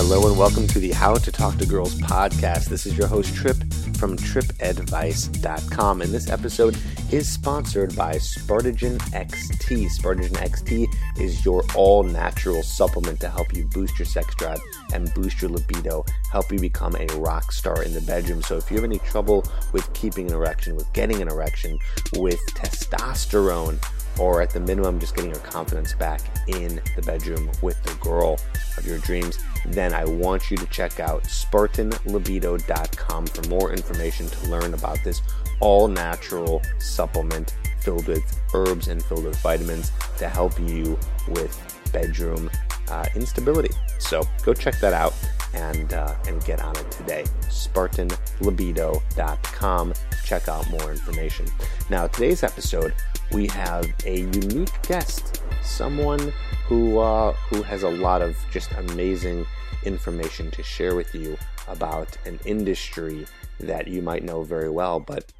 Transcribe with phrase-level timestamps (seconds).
[0.00, 2.66] Hello and welcome to the How to Talk to Girls podcast.
[2.66, 3.56] This is your host Tripp
[3.96, 6.78] from trippadvice.com and this episode
[7.10, 9.86] is sponsored by Spartagen XT.
[9.90, 10.86] Spartagen XT
[11.20, 14.60] is your all natural supplement to help you boost your sex drive
[14.94, 18.40] and boost your libido, help you become a rock star in the bedroom.
[18.40, 21.76] So if you have any trouble with keeping an erection, with getting an erection,
[22.12, 23.84] with testosterone,
[24.18, 28.38] or at the minimum just getting your confidence back in the bedroom with the girl
[28.76, 34.48] of your dreams, then I want you to check out SpartanLibido.com for more information to
[34.48, 35.22] learn about this
[35.60, 42.50] all natural supplement filled with herbs and filled with vitamins to help you with bedroom
[42.90, 43.70] uh, instability.
[43.98, 45.14] So go check that out
[45.54, 47.24] and uh, and get on it today.
[47.42, 49.94] SpartanLibido.com.
[50.24, 51.46] Check out more information.
[51.90, 52.92] Now, today's episode,
[53.32, 56.32] we have a unique guest, someone
[56.66, 59.46] who uh, who has a lot of just amazing
[59.84, 61.36] information to share with you
[61.68, 63.26] about an industry
[63.60, 65.32] that you might know very well, but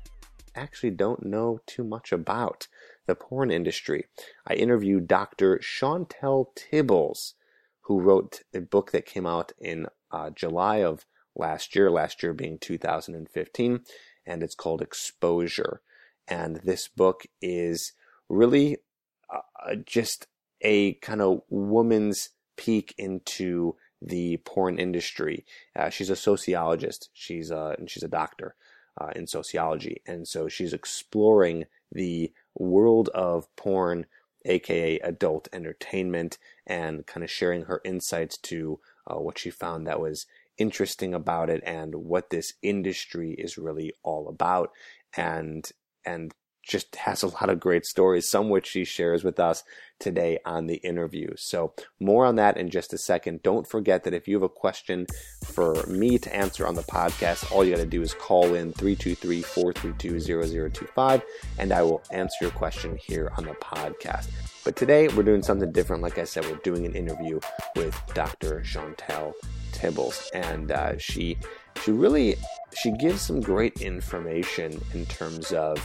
[0.55, 2.66] actually don't know too much about
[3.06, 4.05] the porn industry.
[4.47, 5.59] I interviewed Dr.
[5.62, 7.34] Chauntelle Tibbals,
[7.83, 12.34] who wrote a book that came out in uh, July of last year, last year
[12.34, 13.81] being 2015,
[14.27, 15.81] and it's called Exposure.
[16.28, 17.92] And this book is
[18.28, 18.78] really
[19.32, 20.26] uh, just
[20.60, 25.44] a kind of woman's peek into the porn industry.
[25.74, 27.08] Uh, she's a sociologist.
[27.12, 28.54] She's a and she's a doctor
[29.00, 34.06] uh, in sociology, and so she's exploring the world of porn,
[34.44, 40.00] aka adult entertainment, and kind of sharing her insights to uh, what she found that
[40.00, 40.26] was
[40.58, 44.70] interesting about it and what this industry is really all about,
[45.16, 45.70] and
[46.08, 46.32] and
[46.69, 49.64] just has a lot of great stories, some which she shares with us
[49.98, 51.30] today on the interview.
[51.36, 53.42] So, more on that in just a second.
[53.42, 55.06] Don't forget that if you have a question
[55.44, 58.72] for me to answer on the podcast, all you got to do is call in
[58.74, 61.22] 323 432 0025
[61.58, 64.28] and I will answer your question here on the podcast.
[64.62, 66.02] But today we're doing something different.
[66.02, 67.41] Like I said, we're doing an interview
[67.74, 68.62] with Dr.
[68.62, 69.32] Chauntelle
[69.72, 71.38] Tibbals, and uh, she
[71.88, 72.37] she really
[72.76, 75.78] she gives some great information in terms of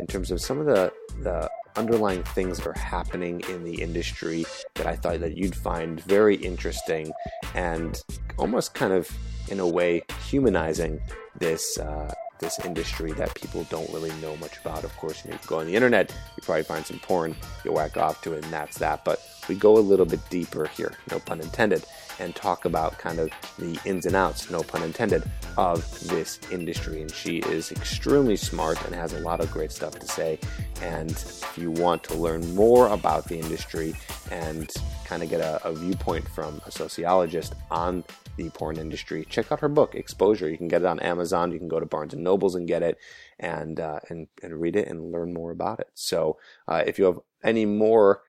[0.00, 0.92] in terms of some of the
[1.22, 4.44] the underlying things that are happening in the industry
[4.74, 7.12] that I thought that you'd find very interesting
[7.54, 8.02] and
[8.36, 9.08] almost kind of
[9.48, 11.00] in a way humanizing
[11.38, 14.82] this uh, this industry that people don't really know much about.
[14.82, 17.72] Of course, you, know, you go on the internet, you probably find some porn, you
[17.72, 19.04] whack off to it, and that's that.
[19.04, 21.84] But we go a little bit deeper here, no pun intended,
[22.18, 25.22] and talk about kind of the ins and outs, no pun intended,
[25.56, 27.02] of this industry.
[27.02, 30.38] And she is extremely smart and has a lot of great stuff to say.
[30.82, 33.94] And if you want to learn more about the industry
[34.30, 34.72] and
[35.04, 38.04] kind of get a, a viewpoint from a sociologist on
[38.36, 40.48] the porn industry, check out her book, Exposure.
[40.48, 41.52] You can get it on Amazon.
[41.52, 42.98] You can go to Barnes and Nobles and get it,
[43.38, 45.90] and uh, and and read it and learn more about it.
[45.94, 48.22] So, uh, if you have any more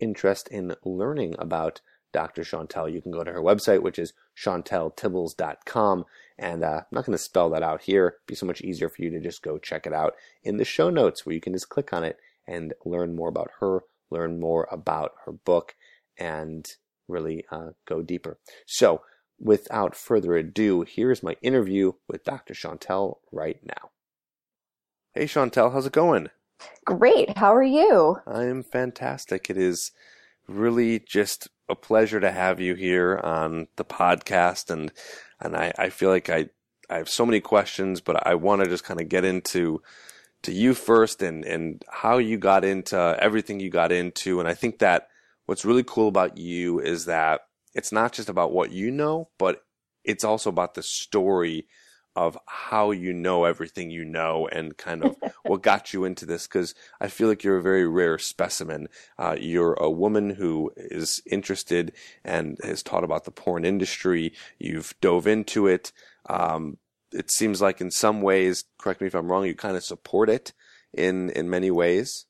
[0.00, 1.80] interest in learning about
[2.12, 2.44] Dr.
[2.44, 6.04] Chauntelle, you can go to her website, which is chauntelletibbals.com.
[6.38, 8.06] And uh, I'm not going to spell that out here.
[8.06, 10.64] It'd be so much easier for you to just go check it out in the
[10.64, 13.80] show notes, where you can just click on it and learn more about her,
[14.10, 15.74] learn more about her book,
[16.18, 16.66] and
[17.08, 18.38] really uh, go deeper.
[18.66, 19.02] So,
[19.38, 22.54] without further ado, here's my interview with Dr.
[22.54, 23.90] Chauntelle right now.
[25.14, 26.28] Hey, Chauntelle, how's it going?
[26.84, 27.36] Great.
[27.36, 28.18] How are you?
[28.26, 29.50] I am fantastic.
[29.50, 29.92] It is
[30.48, 34.92] really just a pleasure to have you here on the podcast, and
[35.40, 36.50] and I, I feel like I
[36.88, 39.82] I have so many questions, but I want to just kind of get into
[40.42, 44.54] to you first and and how you got into everything you got into, and I
[44.54, 45.08] think that
[45.46, 47.40] what's really cool about you is that
[47.74, 49.64] it's not just about what you know, but
[50.04, 51.66] it's also about the story
[52.14, 56.46] of how you know everything you know and kind of what got you into this
[56.46, 58.88] because I feel like you're a very rare specimen.
[59.18, 61.92] Uh, you're a woman who is interested
[62.24, 64.32] and has taught about the porn industry.
[64.58, 65.92] You've dove into it.
[66.28, 66.78] Um,
[67.12, 70.28] it seems like in some ways, correct me if I'm wrong, you kind of support
[70.28, 70.52] it
[70.92, 72.26] in in many ways.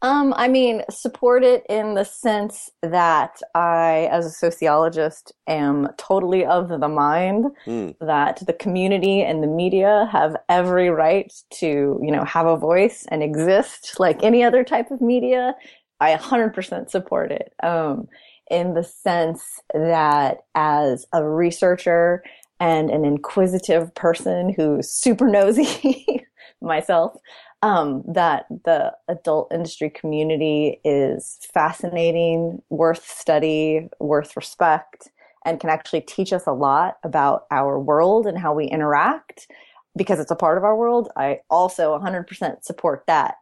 [0.00, 6.46] Um, I mean, support it in the sense that I, as a sociologist, am totally
[6.46, 7.96] of the mind mm.
[8.00, 13.06] that the community and the media have every right to, you know, have a voice
[13.10, 15.54] and exist like any other type of media.
[16.00, 17.52] I 100% support it.
[17.64, 18.06] Um,
[18.50, 19.42] in the sense
[19.74, 22.22] that as a researcher
[22.60, 26.24] and an inquisitive person who's super nosy
[26.62, 27.16] myself,
[27.62, 35.08] um, that the adult industry community is fascinating, worth study, worth respect,
[35.44, 39.48] and can actually teach us a lot about our world and how we interact
[39.96, 41.08] because it's a part of our world.
[41.16, 43.36] I also 100% support that.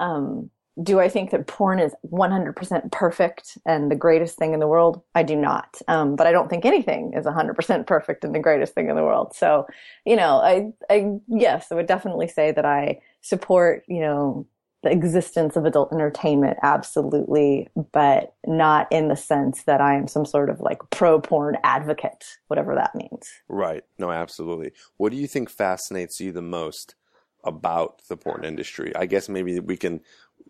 [0.00, 0.50] Um,
[0.82, 5.02] do I think that porn is 100% perfect and the greatest thing in the world?
[5.14, 5.76] I do not.
[5.88, 9.02] Um, but I don't think anything is 100% perfect and the greatest thing in the
[9.02, 9.34] world.
[9.34, 9.66] So,
[10.06, 14.46] you know, I, I, yes, I would definitely say that I support, you know,
[14.82, 20.26] the existence of adult entertainment, absolutely, but not in the sense that I am some
[20.26, 23.30] sort of like pro porn advocate, whatever that means.
[23.48, 23.84] Right.
[23.98, 24.72] No, absolutely.
[24.96, 26.96] What do you think fascinates you the most
[27.44, 28.94] about the porn industry?
[28.96, 30.00] I guess maybe we can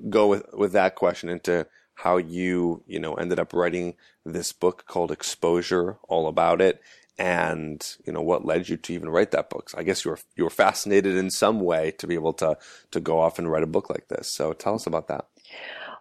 [0.09, 3.95] go with, with that question into how you, you know, ended up writing
[4.25, 6.81] this book called Exposure, all about it,
[7.19, 9.71] and you know what led you to even write that book.
[9.71, 12.57] So I guess you were you were fascinated in some way to be able to
[12.91, 14.33] to go off and write a book like this.
[14.33, 15.27] So tell us about that.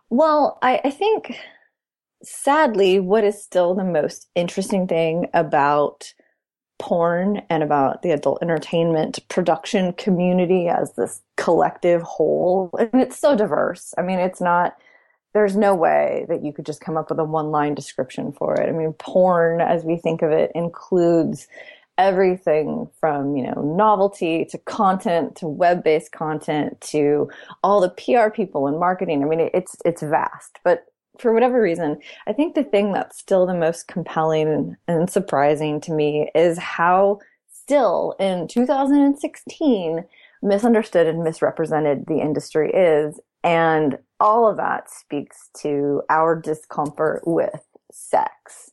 [0.10, 1.38] Well, I, I think
[2.24, 6.14] sadly, what is still the most interesting thing about
[6.82, 12.72] porn and about the adult entertainment production community as this collective whole.
[12.80, 13.94] And it's so diverse.
[14.00, 14.76] I mean, it's not,
[15.34, 18.60] there's no way that you could just come up with a one line description for
[18.60, 18.68] it.
[18.68, 21.48] I mean, porn, as we think of it, includes
[22.00, 27.30] everything from, you know, novelty to content to web based content to
[27.64, 29.22] all the PR people and marketing.
[29.22, 31.98] I mean, it's, it's vast, but for whatever reason,
[32.28, 37.20] I think the thing that's still the most compelling and surprising to me is how
[37.52, 40.04] still in 2016
[40.42, 43.20] misunderstood and misrepresented the industry is.
[43.44, 48.72] And all of that speaks to our discomfort with sex.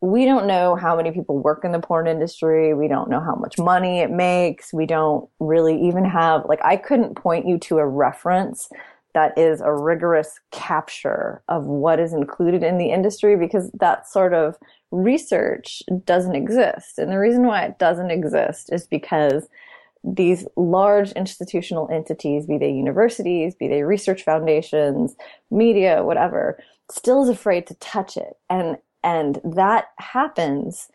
[0.00, 2.74] We don't know how many people work in the porn industry.
[2.74, 4.72] We don't know how much money it makes.
[4.72, 8.68] We don't really even have, like, I couldn't point you to a reference
[9.14, 14.34] that is a rigorous capture of what is included in the industry because that sort
[14.34, 14.58] of
[14.90, 16.98] research doesn't exist.
[16.98, 19.48] And the reason why it doesn't exist is because
[20.02, 25.16] these large institutional entities, be they universities, be they research foundations,
[25.50, 26.58] media, whatever,
[26.90, 28.36] still is afraid to touch it.
[28.50, 30.88] And, and that happens.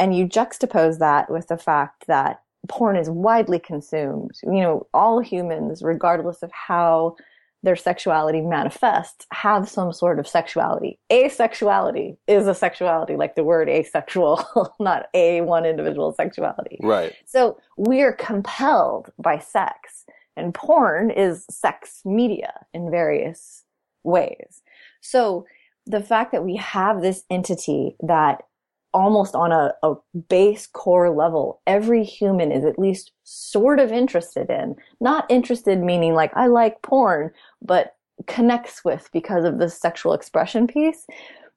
[0.00, 4.32] And you juxtapose that with the fact that porn is widely consumed.
[4.42, 7.16] You know, all humans, regardless of how
[7.62, 10.98] their sexuality manifests have some sort of sexuality.
[11.10, 16.78] Asexuality is a sexuality, like the word asexual, not a one individual sexuality.
[16.82, 17.14] Right.
[17.26, 20.04] So we're compelled by sex,
[20.36, 23.64] and porn is sex media in various
[24.04, 24.62] ways.
[25.00, 25.44] So
[25.84, 28.42] the fact that we have this entity that
[28.94, 29.94] almost on a, a
[30.28, 34.76] base core level, every human is at least sort of interested in.
[35.00, 37.30] Not interested meaning like I like porn,
[37.62, 37.96] but
[38.26, 41.06] connects with because of the sexual expression piece.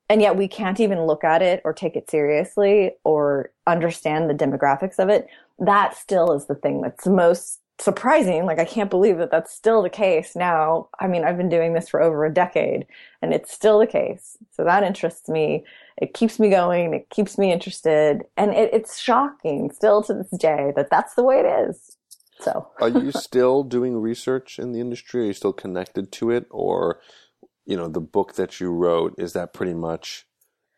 [0.10, 4.34] And yet we can't even look at it or take it seriously or understand the
[4.34, 5.27] demographics of it.
[5.58, 8.46] That still is the thing that's most surprising.
[8.46, 10.89] Like, I can't believe that that's still the case now.
[11.00, 12.86] I mean, I've been doing this for over a decade
[13.22, 14.38] and it's still the case.
[14.62, 15.65] So that interests me.
[15.98, 16.94] It keeps me going.
[16.94, 18.22] It keeps me interested.
[18.38, 21.98] And it, it's shocking still to this day that that's the way it is.
[22.41, 25.24] So, are you still doing research in the industry?
[25.24, 26.46] Are you still connected to it?
[26.51, 27.01] Or,
[27.65, 30.27] you know, the book that you wrote, is that pretty much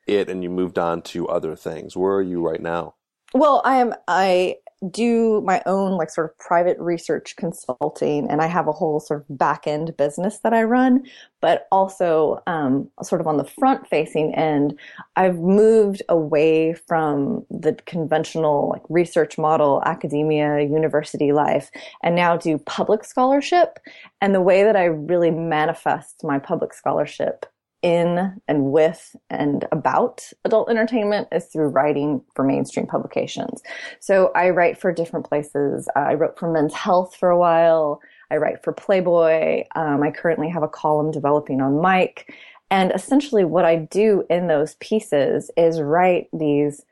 [0.07, 1.97] it and you moved on to other things?
[1.97, 2.95] Where are you right now?
[3.33, 4.59] Well, I am, I
[4.89, 9.21] do my own like sort of private research consulting and I have a whole sort
[9.21, 11.03] of back end business that I run,
[11.41, 14.77] but also um, sort of on the front facing end,
[15.15, 21.71] I've moved away from the conventional like research model, academia, university life,
[22.01, 23.79] and now do public scholarship.
[24.21, 27.45] And the way that I really manifest my public scholarship
[27.83, 33.61] in and with and about adult entertainment is through writing for mainstream publications.
[33.99, 35.87] So I write for different places.
[35.95, 38.01] Uh, I wrote for Men's Health for a while.
[38.31, 39.65] I write for Playboy.
[39.75, 42.33] Um, I currently have a column developing on Mic.
[42.71, 46.83] And essentially what I do in those pieces is write these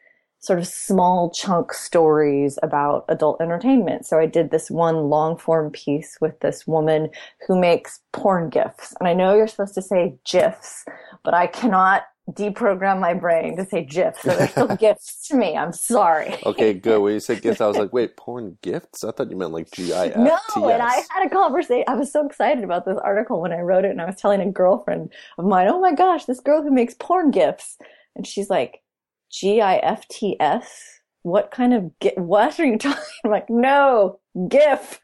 [0.42, 4.06] sort of small chunk stories about adult entertainment.
[4.08, 7.10] So I did this one long form piece with this woman
[7.48, 8.94] who makes porn gifs.
[9.00, 10.84] And I know you're supposed to say GIFs,
[11.24, 14.24] but I cannot deprogram my brain to say GIFs.
[14.24, 15.56] So they're still gifts to me.
[15.56, 16.36] I'm sorry.
[16.44, 17.00] Okay, good.
[17.00, 19.04] When you said gifts, I was like, wait, porn gifts?
[19.04, 20.42] I thought you meant like G I F T S.
[20.56, 21.84] No, and I had a conversation.
[21.88, 24.42] I was so excited about this article when I wrote it, and I was telling
[24.42, 27.78] a girlfriend of mine, "Oh my gosh, this girl who makes porn gifs,"
[28.16, 28.82] and she's like,
[29.32, 31.00] G I F T S?
[31.24, 32.18] What kind of GIF?
[32.18, 33.04] What are you talking?
[33.24, 35.00] I'm like, no, GIF.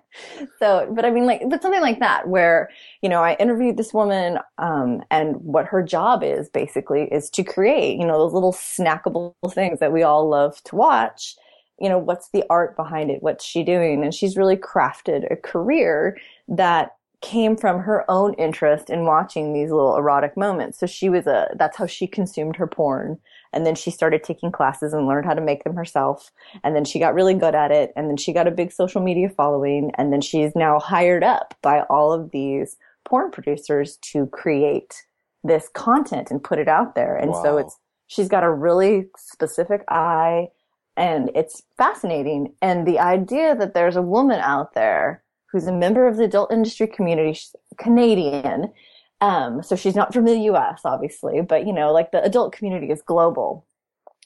[0.58, 2.70] so, but I mean, like, but something like that, where
[3.02, 7.44] you know, I interviewed this woman, um, and what her job is basically is to
[7.44, 11.36] create, you know, those little snackable things that we all love to watch.
[11.78, 13.22] You know, what's the art behind it?
[13.22, 14.02] What's she doing?
[14.02, 16.16] And she's really crafted a career
[16.48, 20.78] that came from her own interest in watching these little erotic moments.
[20.78, 23.18] So she was a, that's how she consumed her porn.
[23.52, 26.30] And then she started taking classes and learned how to make them herself.
[26.62, 27.92] And then she got really good at it.
[27.96, 29.92] And then she got a big social media following.
[29.96, 35.04] And then she's now hired up by all of these porn producers to create
[35.44, 37.16] this content and put it out there.
[37.16, 37.42] And wow.
[37.42, 40.48] so it's, she's got a really specific eye
[40.96, 42.54] and it's fascinating.
[42.62, 45.22] And the idea that there's a woman out there
[45.52, 48.72] who's a member of the adult industry community, she's Canadian,
[49.20, 52.90] um, so she's not from the US, obviously, but you know, like the adult community
[52.90, 53.66] is global.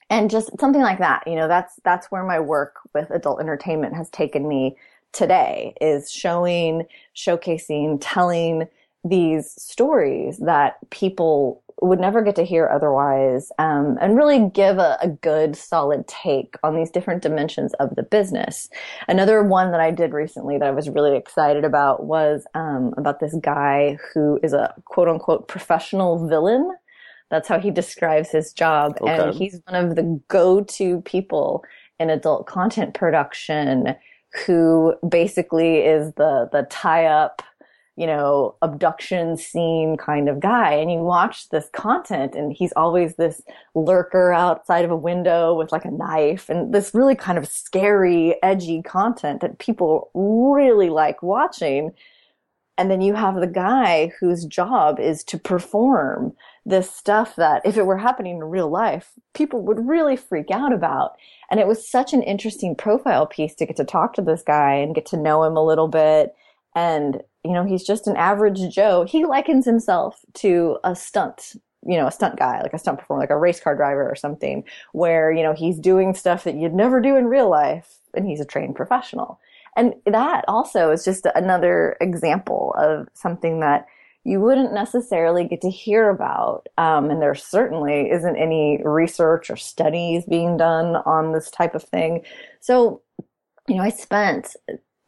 [0.08, 3.94] And just something like that, you know, that's, that's where my work with adult entertainment
[3.94, 4.76] has taken me
[5.12, 8.66] today is showing, showcasing, telling
[9.04, 14.98] these stories that people would never get to hear otherwise, um, and really give a,
[15.00, 18.68] a, good, solid take on these different dimensions of the business.
[19.08, 23.20] Another one that I did recently that I was really excited about was um, about
[23.20, 26.70] this guy who is a quote unquote professional villain.
[27.30, 29.18] That's how he describes his job, okay.
[29.18, 31.64] and he's one of the go-to people
[31.98, 33.94] in adult content production
[34.46, 37.42] who basically is the the tie-up
[38.00, 40.72] you know, abduction scene kind of guy.
[40.72, 43.42] And you watch this content and he's always this
[43.74, 48.42] lurker outside of a window with like a knife and this really kind of scary,
[48.42, 51.90] edgy content that people really like watching.
[52.78, 56.32] And then you have the guy whose job is to perform
[56.64, 60.72] this stuff that if it were happening in real life, people would really freak out
[60.72, 61.16] about.
[61.50, 64.76] And it was such an interesting profile piece to get to talk to this guy
[64.76, 66.34] and get to know him a little bit
[66.74, 69.04] and you know, he's just an average Joe.
[69.04, 71.56] He likens himself to a stunt,
[71.86, 74.14] you know, a stunt guy, like a stunt performer, like a race car driver or
[74.14, 78.26] something, where, you know, he's doing stuff that you'd never do in real life and
[78.26, 79.40] he's a trained professional.
[79.76, 83.86] And that also is just another example of something that
[84.24, 86.68] you wouldn't necessarily get to hear about.
[86.76, 91.84] Um, and there certainly isn't any research or studies being done on this type of
[91.84, 92.22] thing.
[92.60, 93.00] So,
[93.66, 94.56] you know, I spent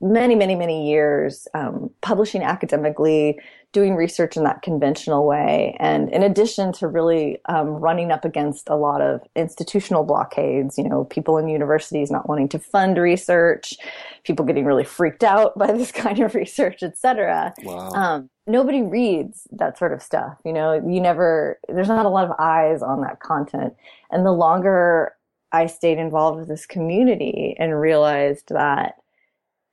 [0.02, 3.38] many, many, many years um, publishing academically,
[3.72, 5.76] doing research in that conventional way.
[5.78, 10.86] And in addition to really um, running up against a lot of institutional blockades, you
[10.86, 13.74] know, people in universities not wanting to fund research,
[14.24, 17.54] people getting really freaked out by this kind of research, et cetera.
[17.62, 17.90] Wow.
[17.90, 20.36] Um, nobody reads that sort of stuff.
[20.44, 23.74] You know, you never, there's not a lot of eyes on that content.
[24.10, 25.14] And the longer
[25.52, 28.96] I stayed involved with this community and realized that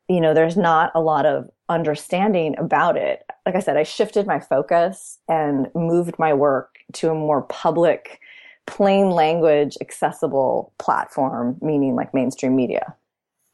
[0.10, 3.24] you know, there's not a lot of understanding about it.
[3.46, 8.20] Like I said, I shifted my focus and moved my work to a more public,
[8.66, 12.96] plain language, accessible platform, meaning like mainstream media.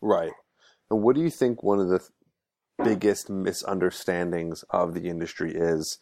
[0.01, 0.31] Right.
[0.89, 2.01] And what do you think one of the
[2.83, 5.97] biggest misunderstandings of the industry is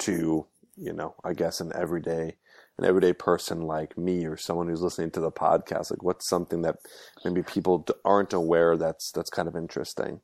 [0.00, 0.46] to,
[0.76, 2.36] you know, I guess an everyday
[2.78, 5.90] an everyday person like me or someone who's listening to the podcast?
[5.90, 6.76] Like, what's something that
[7.24, 10.20] maybe people aren't aware that's that's kind of interesting?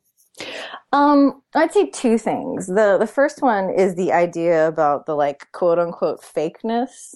[0.91, 2.67] Um, I'd say two things.
[2.67, 7.15] The the first one is the idea about the like quote unquote fakeness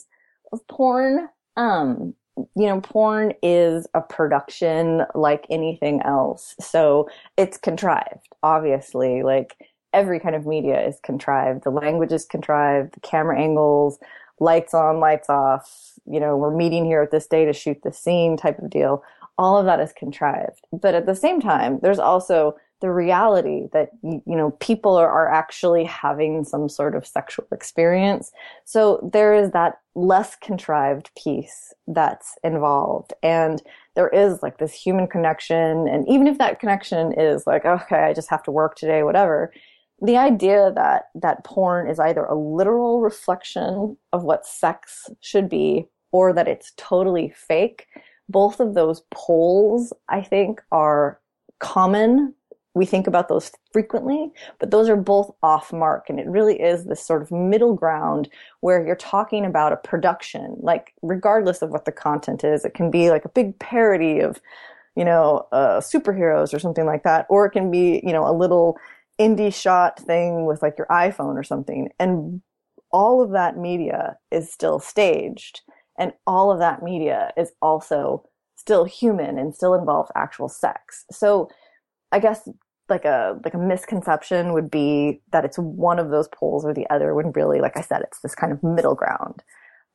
[0.51, 1.29] of porn.
[1.55, 2.13] Um,
[2.55, 6.55] you know, porn is a production like anything else.
[6.62, 9.24] So it's contrived, obviously.
[9.24, 9.58] Like
[9.93, 11.63] every kind of media is contrived.
[11.63, 14.00] The language is contrived, the camera angles,
[14.39, 17.93] lights on, lights off, you know, we're meeting here at this day to shoot the
[17.93, 19.03] scene type of deal.
[19.38, 20.65] All of that is contrived.
[20.72, 25.29] But at the same time, there's also the reality that, you know, people are, are
[25.31, 28.31] actually having some sort of sexual experience.
[28.63, 33.13] So there is that less contrived piece that's involved.
[33.22, 33.62] And
[33.96, 35.89] there is like this human connection.
[35.89, 39.51] And even if that connection is like, okay, I just have to work today, whatever,
[40.01, 45.88] the idea that that porn is either a literal reflection of what sex should be
[46.12, 47.88] or that it's totally fake
[48.29, 51.20] both of those poles, I think, are
[51.58, 52.36] common.
[52.75, 56.10] We think about those frequently, but those are both off mark.
[56.10, 58.29] And it really is this sort of middle ground
[58.62, 62.91] where you're talking about a production, like regardless of what the content is, it can
[62.91, 64.39] be like a big parody of,
[64.96, 68.38] you know, uh, superheroes or something like that, or it can be, you know, a
[68.38, 68.77] little
[69.19, 71.89] indie shot thing with like your iPhone or something.
[71.99, 72.41] And
[72.91, 75.61] all of that media is still staged
[75.99, 78.23] and all of that media is also
[78.55, 81.05] still human and still involves actual sex.
[81.11, 81.49] So
[82.11, 82.47] I guess
[82.88, 86.89] like a like a misconception would be that it's one of those poles or the
[86.89, 89.43] other when really like I said it's this kind of middle ground.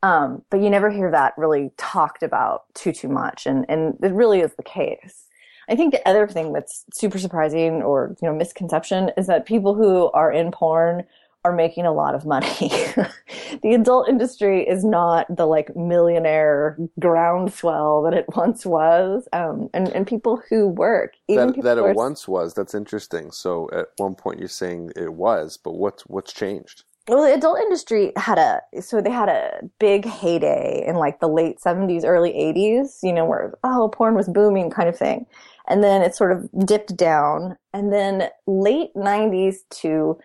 [0.02, 4.12] Um, but you never hear that really talked about too too much and and it
[4.12, 5.25] really is the case.
[5.68, 9.75] I think the other thing that's super surprising or you know misconception is that people
[9.75, 11.04] who are in porn
[11.44, 12.49] are making a lot of money.
[13.62, 19.28] the adult industry is not the like millionaire groundswell that it once was.
[19.33, 23.30] Um, and, and people who work, even that, that it are, once was, that's interesting.
[23.30, 26.85] So at one point you're saying it was, but what's, what's changed?
[27.06, 31.28] Well, the adult industry had a, so they had a big heyday in like the
[31.28, 35.26] late 70s, early 80s, you know, where, oh, porn was booming kind of thing.
[35.68, 37.56] And then it sort of dipped down.
[37.73, 40.18] And then late 90s to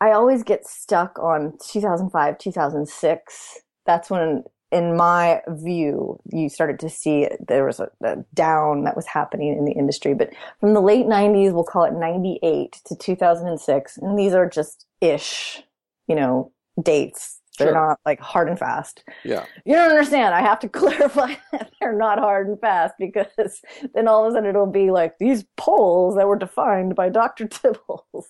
[0.00, 3.58] I always get stuck on 2005, 2006.
[3.84, 8.96] That's when, in my view, you started to see there was a, a, down that
[8.96, 10.14] was happening in the industry.
[10.14, 14.86] But from the late 90s, we'll call it 98 to 2006, and these are just
[15.02, 15.62] ish,
[16.08, 16.50] you know,
[16.82, 17.74] dates they're sure.
[17.74, 19.04] not like hard and fast.
[19.22, 19.44] Yeah.
[19.64, 20.34] You don't understand.
[20.34, 23.60] I have to clarify that they're not hard and fast because
[23.94, 27.46] then all of a sudden it'll be like these poles that were defined by Dr.
[27.48, 28.24] Tibbals.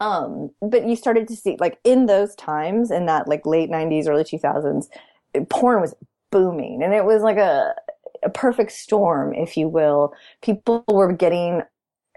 [0.00, 4.08] um, but you started to see like in those times in that like late 90s,
[4.08, 4.86] early 2000s,
[5.50, 5.94] porn was
[6.30, 7.74] booming and it was like a,
[8.24, 10.14] a perfect storm, if you will.
[10.40, 11.62] People were getting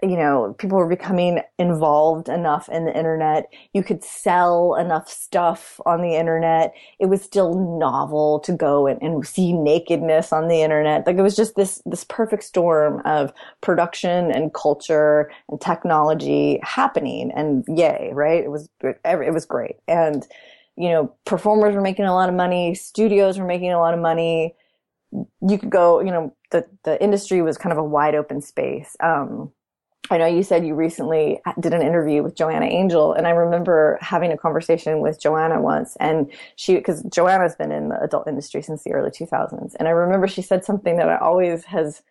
[0.02, 3.50] you know, people were becoming involved enough in the internet.
[3.72, 6.74] You could sell enough stuff on the internet.
[6.98, 11.06] It was still novel to go and, and, see nakedness on the internet.
[11.06, 17.32] Like it was just this, this perfect storm of production and culture and technology happening
[17.34, 18.44] and yay, right?
[18.44, 19.76] It was, it was great.
[19.88, 20.26] And,
[20.76, 22.74] you know, performers were making a lot of money.
[22.74, 24.54] Studios were making a lot of money.
[25.40, 28.94] You could go, you know, the, the industry was kind of a wide open space.
[29.00, 29.52] Um,
[30.10, 33.98] I know you said you recently did an interview with Joanna Angel, and I remember
[34.00, 38.62] having a conversation with Joanna once, and she, because Joanna's been in the adult industry
[38.62, 42.02] since the early 2000s, and I remember she said something that I always has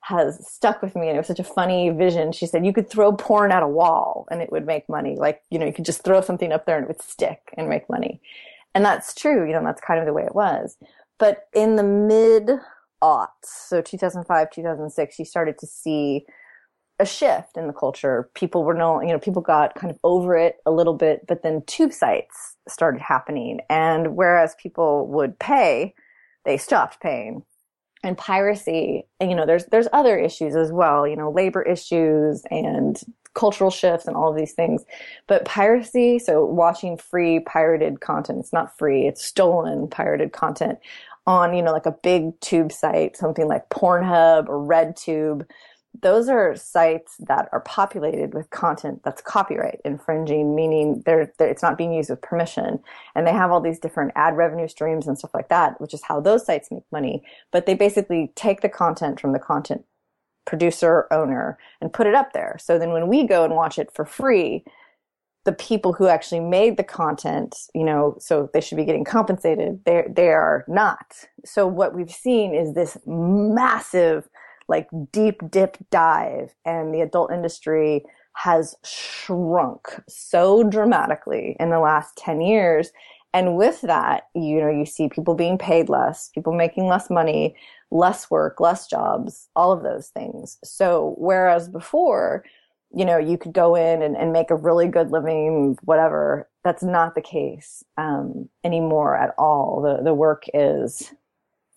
[0.00, 2.32] has stuck with me, and it was such a funny vision.
[2.32, 5.42] She said you could throw porn at a wall and it would make money, like
[5.50, 7.88] you know you could just throw something up there and it would stick and make
[7.88, 8.20] money,
[8.74, 9.46] and that's true.
[9.46, 10.76] You know that's kind of the way it was.
[11.18, 12.50] But in the mid
[13.02, 16.26] aughts, so 2005, 2006, you started to see
[17.04, 18.30] a shift in the culture.
[18.34, 21.42] People were no, you know, people got kind of over it a little bit, but
[21.42, 23.60] then tube sites started happening.
[23.68, 25.94] And whereas people would pay,
[26.44, 27.44] they stopped paying.
[28.02, 32.42] And piracy, and you know, there's, there's other issues as well, you know, labor issues
[32.50, 33.00] and
[33.34, 34.84] cultural shifts and all of these things.
[35.26, 40.78] But piracy, so watching free pirated content, it's not free, it's stolen pirated content
[41.26, 45.46] on, you know, like a big tube site, something like Pornhub or RedTube
[46.02, 51.62] those are sites that are populated with content that's copyright infringing, meaning they're, they're, it's
[51.62, 52.80] not being used with permission.
[53.14, 56.02] And they have all these different ad revenue streams and stuff like that, which is
[56.02, 57.22] how those sites make money.
[57.52, 59.84] But they basically take the content from the content
[60.46, 62.56] producer owner and put it up there.
[62.60, 64.64] So then when we go and watch it for free,
[65.44, 69.84] the people who actually made the content, you know, so they should be getting compensated.
[69.84, 71.28] They they are not.
[71.44, 74.28] So what we've seen is this massive
[74.68, 82.16] like deep dip dive and the adult industry has shrunk so dramatically in the last
[82.16, 82.90] 10 years.
[83.32, 87.56] And with that, you know, you see people being paid less, people making less money,
[87.90, 90.58] less work, less jobs, all of those things.
[90.64, 92.44] So whereas before,
[92.92, 96.82] you know, you could go in and, and make a really good living, whatever, that's
[96.82, 99.82] not the case um, anymore at all.
[99.82, 101.12] The, the work is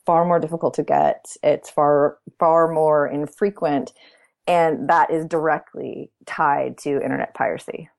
[0.08, 1.36] far more difficult to get.
[1.44, 3.94] It's far, far more infrequent.
[4.48, 7.90] And that is directly tied to internet piracy.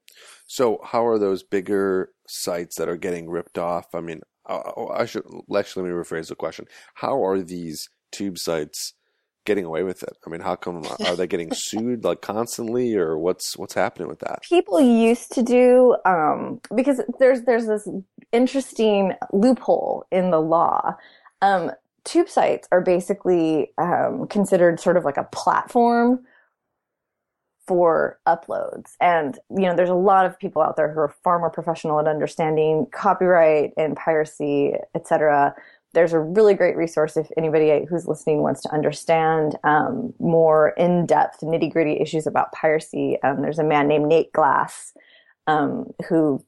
[0.47, 3.95] So, how are those bigger sites that are getting ripped off?
[3.95, 6.65] I mean, I should actually let me rephrase the question.
[6.95, 8.95] How are these tube sites
[9.45, 10.17] getting away with it?
[10.27, 14.21] I mean, how come are they getting sued like constantly, or what's what's happening with
[14.21, 14.41] that?
[14.49, 17.87] People used to do um, because there's there's this
[18.33, 20.97] interesting loophole in the law.
[21.43, 21.73] Um,
[22.09, 26.25] tube sites are basically um, considered sort of like a platform
[27.67, 28.93] for uploads.
[28.99, 32.01] And, you know, there's a lot of people out there who are far more professional
[32.01, 35.55] at understanding copyright and piracy, etc.
[35.93, 41.05] There's a really great resource if anybody who's listening wants to understand um, more in
[41.05, 43.19] depth, nitty gritty issues about piracy.
[43.23, 44.95] Um, there's a man named Nate Glass
[45.47, 46.43] um, who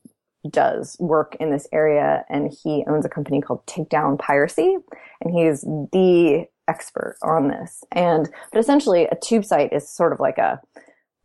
[0.49, 4.77] does work in this area and he owns a company called Takedown Piracy
[5.21, 7.83] and he's the expert on this.
[7.93, 10.61] And, but essentially a tube site is sort of like a,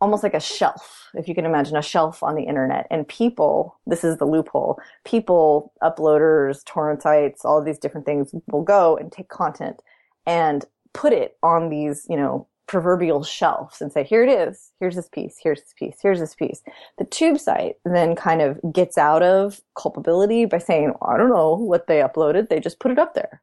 [0.01, 2.87] almost like a shelf, if you can imagine a shelf on the internet.
[2.91, 8.63] And people, this is the loophole, people, uploaders, torrent sites, all these different things will
[8.63, 9.81] go and take content
[10.25, 14.95] and put it on these, you know, proverbial shelves and say, here it is, here's
[14.95, 16.61] this piece, here's this piece, here's this piece.
[16.97, 21.55] The tube site then kind of gets out of culpability by saying, I don't know
[21.55, 23.41] what they uploaded, they just put it up there.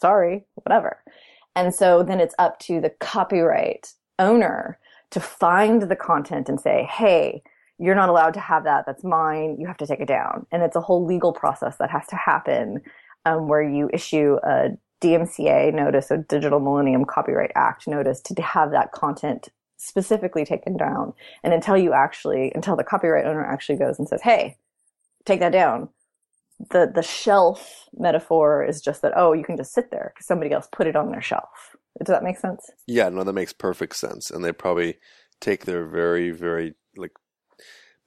[0.00, 1.02] Sorry, whatever.
[1.54, 4.78] And so then it's up to the copyright owner
[5.10, 7.42] to find the content and say, hey,
[7.78, 8.84] you're not allowed to have that.
[8.86, 9.56] That's mine.
[9.58, 10.46] You have to take it down.
[10.50, 12.80] And it's a whole legal process that has to happen
[13.24, 14.70] um, where you issue a
[15.02, 21.12] DMCA notice, a Digital Millennium Copyright Act notice to have that content specifically taken down.
[21.42, 24.56] And until you actually, until the copyright owner actually goes and says, hey,
[25.24, 25.90] take that down,
[26.70, 30.52] the, the shelf metaphor is just that, oh, you can just sit there because somebody
[30.52, 31.76] else put it on their shelf.
[31.98, 32.70] Does that make sense?
[32.86, 34.30] Yeah, no, that makes perfect sense.
[34.30, 34.98] And they probably
[35.40, 37.12] take their very, very like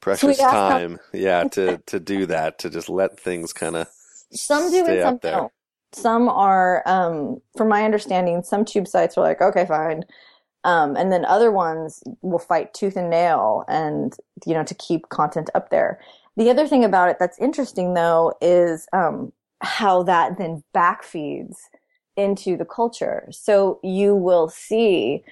[0.01, 3.87] precious time, yeah, to to do that, to just let things kind of
[4.31, 5.31] Some do stay and some up there.
[5.33, 5.51] don't.
[5.93, 10.03] Some are, um, from my understanding, some tube sites are like, okay, fine.
[10.63, 14.13] Um, and then other ones will fight tooth and nail and,
[14.45, 15.99] you know, to keep content up there.
[16.37, 21.55] The other thing about it that's interesting though is, um, how that then backfeeds
[22.15, 23.27] into the culture.
[23.31, 25.23] So you will see,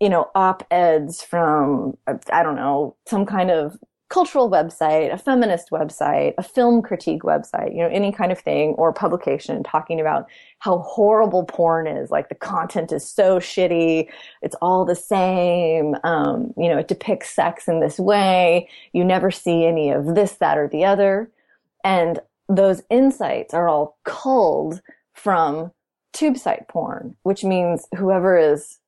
[0.00, 1.96] you know, op-eds from,
[2.32, 3.76] I don't know, some kind of
[4.08, 8.70] cultural website, a feminist website, a film critique website, you know, any kind of thing
[8.78, 10.26] or publication talking about
[10.60, 12.10] how horrible porn is.
[12.10, 14.08] Like the content is so shitty.
[14.40, 15.94] It's all the same.
[16.04, 18.68] Um, you know, it depicts sex in this way.
[18.92, 21.30] You never see any of this, that, or the other.
[21.84, 24.80] And those insights are all culled
[25.12, 25.70] from
[26.14, 28.78] tube site porn, which means whoever is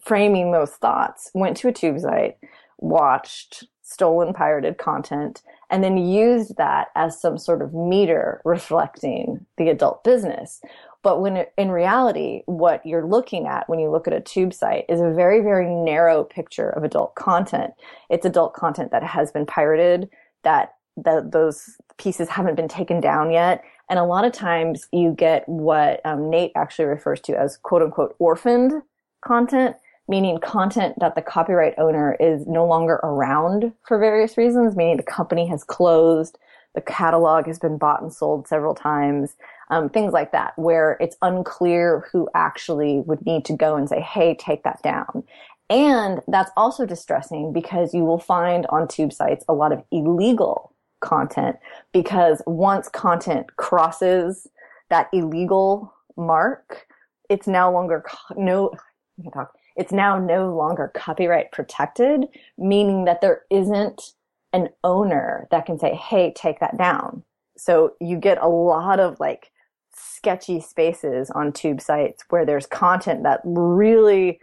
[0.00, 2.38] framing those thoughts went to a tube site,
[2.78, 9.68] watched stolen pirated content, and then used that as some sort of meter reflecting the
[9.68, 10.60] adult business.
[11.02, 14.84] But when in reality, what you're looking at when you look at a tube site
[14.88, 17.72] is a very, very narrow picture of adult content.
[18.10, 20.08] It's adult content that has been pirated,
[20.44, 23.64] that, that those pieces haven't been taken down yet.
[23.88, 27.82] And a lot of times you get what um, Nate actually refers to as quote
[27.82, 28.82] unquote orphaned
[29.24, 29.76] content,
[30.10, 35.04] meaning content that the copyright owner is no longer around for various reasons, meaning the
[35.04, 36.36] company has closed,
[36.74, 39.36] the catalog has been bought and sold several times,
[39.70, 44.00] um, things like that, where it's unclear who actually would need to go and say,
[44.00, 45.22] hey, take that down.
[45.70, 50.74] And that's also distressing because you will find on tube sites a lot of illegal
[51.00, 51.56] content
[51.92, 54.48] because once content crosses
[54.90, 56.88] that illegal mark,
[57.28, 58.04] it's no longer
[58.36, 58.72] no.
[59.18, 59.52] I can talk.
[59.76, 62.26] It's now no longer copyright protected,
[62.58, 64.14] meaning that there isn't
[64.52, 67.24] an owner that can say, "Hey, take that down."
[67.56, 69.50] So you get a lot of like
[69.94, 74.40] sketchy spaces on tube sites where there's content that really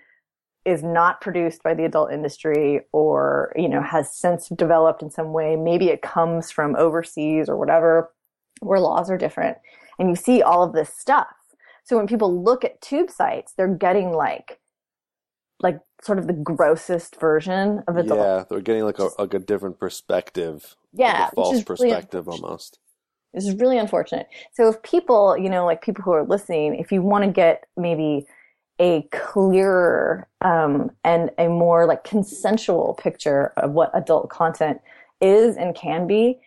[0.66, 5.34] is not produced by the adult industry or you know has since developed in some
[5.34, 5.56] way.
[5.56, 8.12] Maybe it comes from overseas or whatever
[8.60, 9.58] where laws are different.
[10.00, 11.28] And you see all of this stuff.
[11.84, 14.60] So when people look at tube sites they're getting like
[16.02, 19.80] sort of the grossest version of adult Yeah, they're getting like a like a different
[19.80, 22.80] perspective, Yeah, like a false is really perspective almost.
[23.34, 24.28] This is really unfortunate.
[24.54, 27.66] So if people, you know, like people who are listening, if you want to get
[27.76, 28.26] maybe
[28.80, 34.80] a clearer um, and a more like consensual picture of what adult content
[35.20, 36.40] is and can be,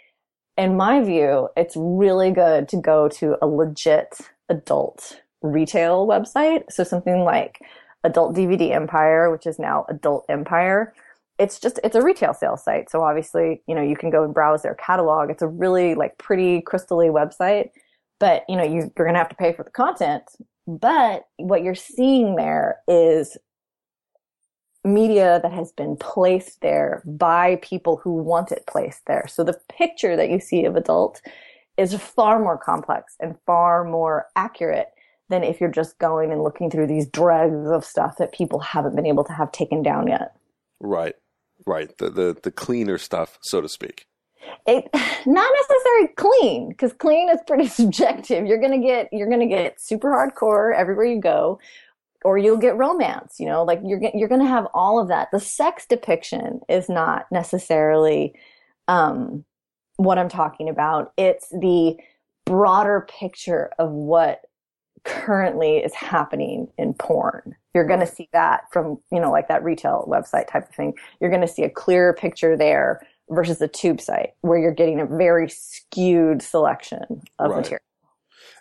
[0.57, 6.65] in my view, it's really good to go to a legit adult retail website.
[6.71, 7.61] So something like
[8.05, 10.95] Adult DVD Empire, which is now Adult Empire.
[11.39, 12.91] It's just it's a retail sales site.
[12.91, 15.31] So obviously, you know, you can go and browse their catalog.
[15.31, 17.71] It's a really like pretty crystally website,
[18.19, 20.25] but you know, you, you're gonna have to pay for the content.
[20.67, 23.37] But what you're seeing there is
[24.85, 29.27] media that has been placed there by people who want it placed there.
[29.29, 31.21] So the picture that you see of adult
[31.77, 34.89] is far more complex and far more accurate
[35.31, 38.97] than if you're just going and looking through these dregs of stuff that people haven't
[38.97, 40.37] been able to have taken down yet.
[40.81, 41.14] Right.
[41.66, 41.97] Right.
[41.99, 44.07] The the the cleaner stuff, so to speak.
[44.66, 44.88] It
[45.27, 48.47] not necessarily clean because clean is pretty subjective.
[48.47, 51.61] You're gonna get you're gonna get super hardcore everywhere you go,
[52.25, 53.37] or you'll get romance.
[53.38, 55.29] You know, like you're you're gonna have all of that.
[55.33, 58.35] The sex depiction is not necessarily
[58.88, 59.45] um,
[59.97, 61.12] what I'm talking about.
[61.16, 61.97] It's the
[62.47, 64.40] broader picture of what
[65.05, 67.55] currently is happening in porn.
[67.75, 70.95] You're going to see that from, you know, like that retail website type of thing.
[71.21, 75.01] You're going to see a clearer picture there versus a tube site where you're getting
[75.01, 77.59] a very skewed selection of Right.
[77.59, 77.81] material.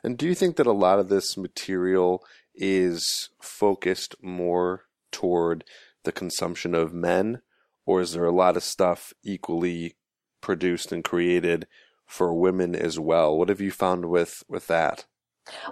[0.03, 2.23] And do you think that a lot of this material
[2.55, 5.63] is focused more toward
[6.03, 7.41] the consumption of men,
[7.85, 9.95] or is there a lot of stuff equally
[10.41, 11.67] produced and created
[12.05, 13.37] for women as well?
[13.37, 15.05] What have you found with with that?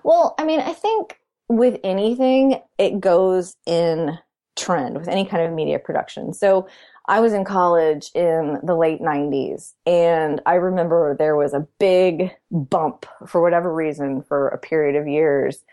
[0.03, 4.17] Well, I mean, I think with anything, it goes in
[4.55, 6.33] trend with any kind of media production.
[6.33, 6.67] So
[7.07, 12.31] I was in college in the late 90s, and I remember there was a big
[12.51, 15.63] bump for whatever reason for a period of years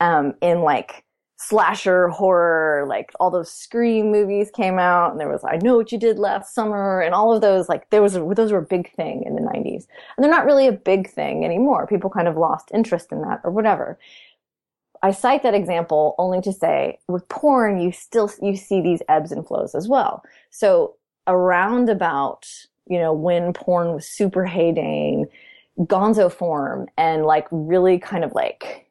[0.00, 1.04] um, in like
[1.36, 5.92] slasher horror, like all those Scream movies came out, and there was I Know What
[5.92, 8.92] You Did Last Summer, and all of those like there was those were a big
[8.94, 11.86] thing in the 90s, and they're not really a big thing anymore.
[11.86, 13.98] People kind of lost interest in that or whatever.
[15.02, 19.32] I cite that example only to say with porn, you still, you see these ebbs
[19.32, 20.22] and flows as well.
[20.48, 20.94] So
[21.26, 22.48] around about,
[22.86, 25.24] you know, when porn was super heyday,
[25.80, 28.83] gonzo form and like really kind of like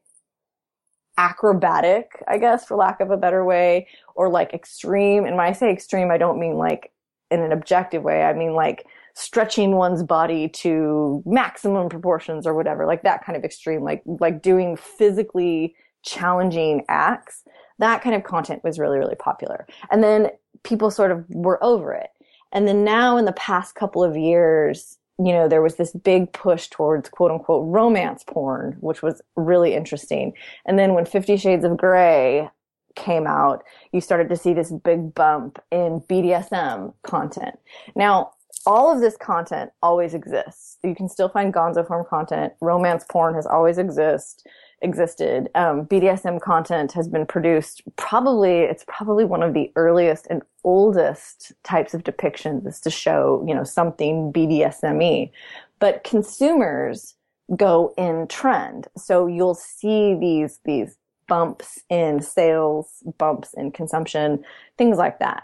[1.17, 5.25] acrobatic, I guess, for lack of a better way, or like extreme.
[5.25, 6.91] And when I say extreme, I don't mean like
[7.29, 8.23] in an objective way.
[8.23, 13.43] I mean like stretching one's body to maximum proportions or whatever, like that kind of
[13.43, 17.43] extreme, like, like doing physically challenging acts.
[17.79, 19.67] That kind of content was really, really popular.
[19.91, 20.29] And then
[20.63, 22.09] people sort of were over it.
[22.51, 26.31] And then now in the past couple of years, you know, there was this big
[26.33, 30.33] push towards quote unquote romance porn, which was really interesting.
[30.65, 32.49] And then when Fifty Shades of Grey
[32.95, 37.55] came out, you started to see this big bump in BDSM content.
[37.95, 38.31] Now,
[38.65, 40.77] all of this content always exists.
[40.83, 42.53] You can still find gonzo form content.
[42.61, 44.47] Romance porn has always exist
[44.83, 45.49] existed.
[45.55, 47.81] Um, BDSM content has been produced.
[47.95, 53.55] Probably it's probably one of the earliest and oldest types of depictions to show you
[53.55, 55.31] know something BDSME,
[55.79, 57.15] but consumers
[57.55, 58.87] go in trend.
[58.97, 64.43] So you'll see these these bumps in sales, bumps in consumption,
[64.77, 65.43] things like that.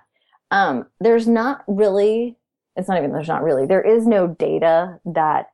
[0.52, 2.36] Um, there's not really,
[2.75, 5.47] it's not even, there's not really, there is no data that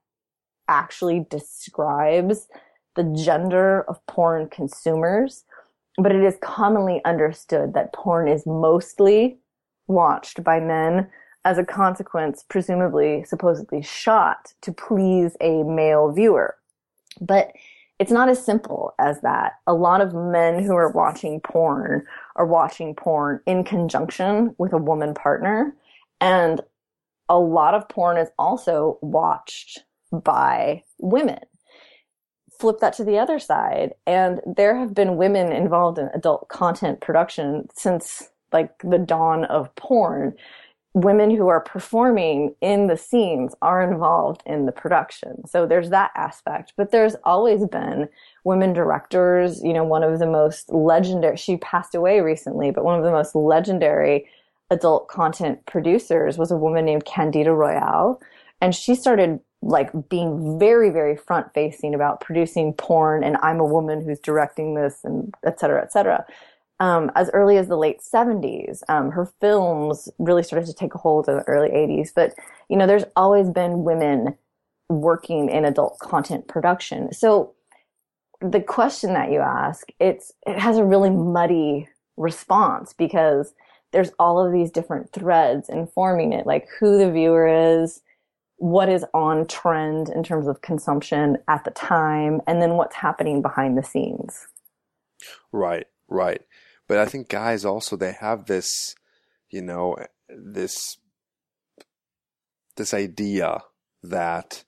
[0.67, 2.48] actually describes
[2.95, 5.43] the gender of porn consumers,
[5.97, 9.38] but it is commonly understood that porn is mostly
[9.88, 11.10] watched by men
[11.45, 16.55] as a consequence, presumably, supposedly shot to please a male viewer.
[17.21, 17.51] But
[17.99, 19.53] it's not as simple as that.
[19.67, 22.05] A lot of men who are watching porn
[22.36, 25.73] are watching porn in conjunction with a woman partner.
[26.19, 26.62] And
[27.29, 31.39] a lot of porn is also watched by women.
[32.59, 33.93] Flip that to the other side.
[34.05, 39.73] And there have been women involved in adult content production since like the dawn of
[39.75, 40.35] porn.
[40.93, 45.45] Women who are performing in the scenes are involved in the production.
[45.45, 46.71] So there's that aspect.
[46.77, 48.07] But there's always been
[48.45, 49.61] women directors.
[49.61, 53.11] You know, one of the most legendary, she passed away recently, but one of the
[53.11, 54.25] most legendary
[54.69, 58.21] adult content producers was a woman named Candida Royalle.
[58.61, 63.65] And she started like being very, very front facing about producing porn and I'm a
[63.65, 66.23] woman who's directing this and et cetera, et cetera.
[66.80, 68.84] Um, as early as the late 70s.
[68.89, 72.12] Um, her films really started to take a hold in the early 80s.
[72.13, 72.36] But,
[72.69, 74.36] you know, there's always been women
[74.89, 77.12] working in adult content production.
[77.12, 77.54] So
[78.41, 83.54] the question that you ask, it's, it has a really muddy response because
[83.93, 88.01] there's all of these different threads informing it, like who the viewer is,
[88.57, 93.41] what is on trend in terms of consumption at the time, and then what's happening
[93.41, 94.47] behind the scenes.
[95.51, 96.41] Right, right.
[96.87, 98.95] But I think guys also they have this,
[99.49, 99.97] you know,
[100.29, 100.97] this
[102.77, 103.59] this idea
[104.03, 104.63] that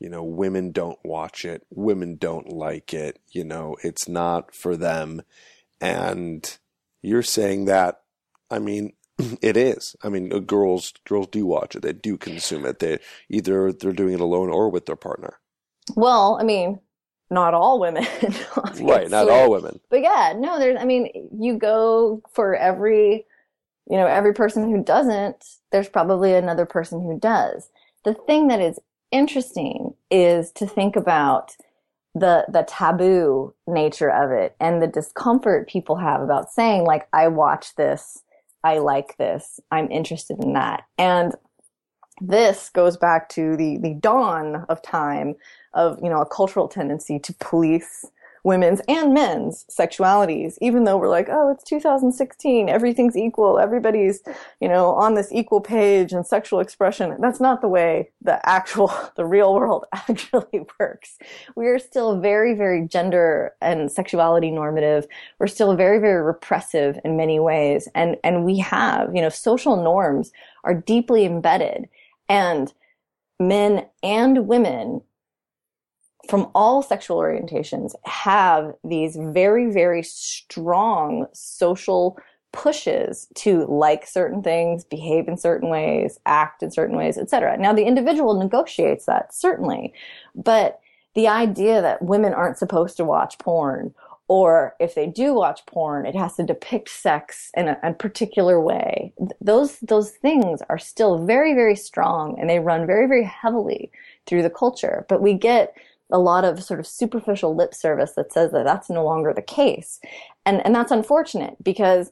[0.00, 4.76] you know women don't watch it, women don't like it, you know, it's not for
[4.76, 5.22] them.
[5.80, 6.58] And
[7.02, 8.02] you're saying that
[8.50, 8.94] I mean
[9.42, 9.96] it is.
[10.02, 11.82] I mean, uh, girls girls do watch it.
[11.82, 12.78] They do consume it.
[12.78, 12.98] They
[13.28, 15.38] either they're doing it alone or with their partner.
[15.94, 16.80] Well, I mean,
[17.30, 18.06] not all women.
[18.80, 19.80] right, not all women.
[19.90, 23.26] But yeah, no, there's, I mean, you go for every,
[23.90, 27.68] you know, every person who doesn't, there's probably another person who does.
[28.04, 28.78] The thing that is
[29.10, 31.56] interesting is to think about
[32.14, 37.28] the the taboo nature of it and the discomfort people have about saying like I
[37.28, 38.22] watch this,
[38.64, 40.84] I like this, I'm interested in that.
[40.98, 41.34] And
[42.20, 45.36] this goes back to the the dawn of time
[45.74, 48.06] of you know a cultural tendency to police
[48.44, 54.22] women's and men's sexualities, even though we're like, oh, it's 2016, everything's equal, everybody's,
[54.60, 57.16] you know, on this equal page and sexual expression.
[57.20, 61.18] That's not the way the actual, the real world actually works.
[61.56, 65.06] We are still very, very gender and sexuality normative.
[65.38, 67.88] We're still very, very repressive in many ways.
[67.94, 70.32] And, and we have, you know, social norms
[70.64, 71.88] are deeply embedded
[72.28, 72.72] and
[73.40, 75.00] men and women
[76.28, 82.18] from all sexual orientations have these very, very strong social
[82.52, 87.56] pushes to like certain things, behave in certain ways, act in certain ways, etc.
[87.58, 89.92] Now the individual negotiates that, certainly.
[90.34, 90.80] But
[91.14, 93.94] the idea that women aren't supposed to watch porn
[94.26, 98.58] or if they do watch porn, it has to depict sex in a, a, particular
[98.58, 99.12] way.
[99.40, 103.90] Those those things are still very very strong, and they run very very heavily
[104.26, 105.04] through the culture.
[105.08, 105.74] But we get
[106.12, 109.42] a lot of sort of superficial lip service that says that that's no longer the
[109.42, 110.00] case.
[110.44, 112.10] And, and that's unfortunate because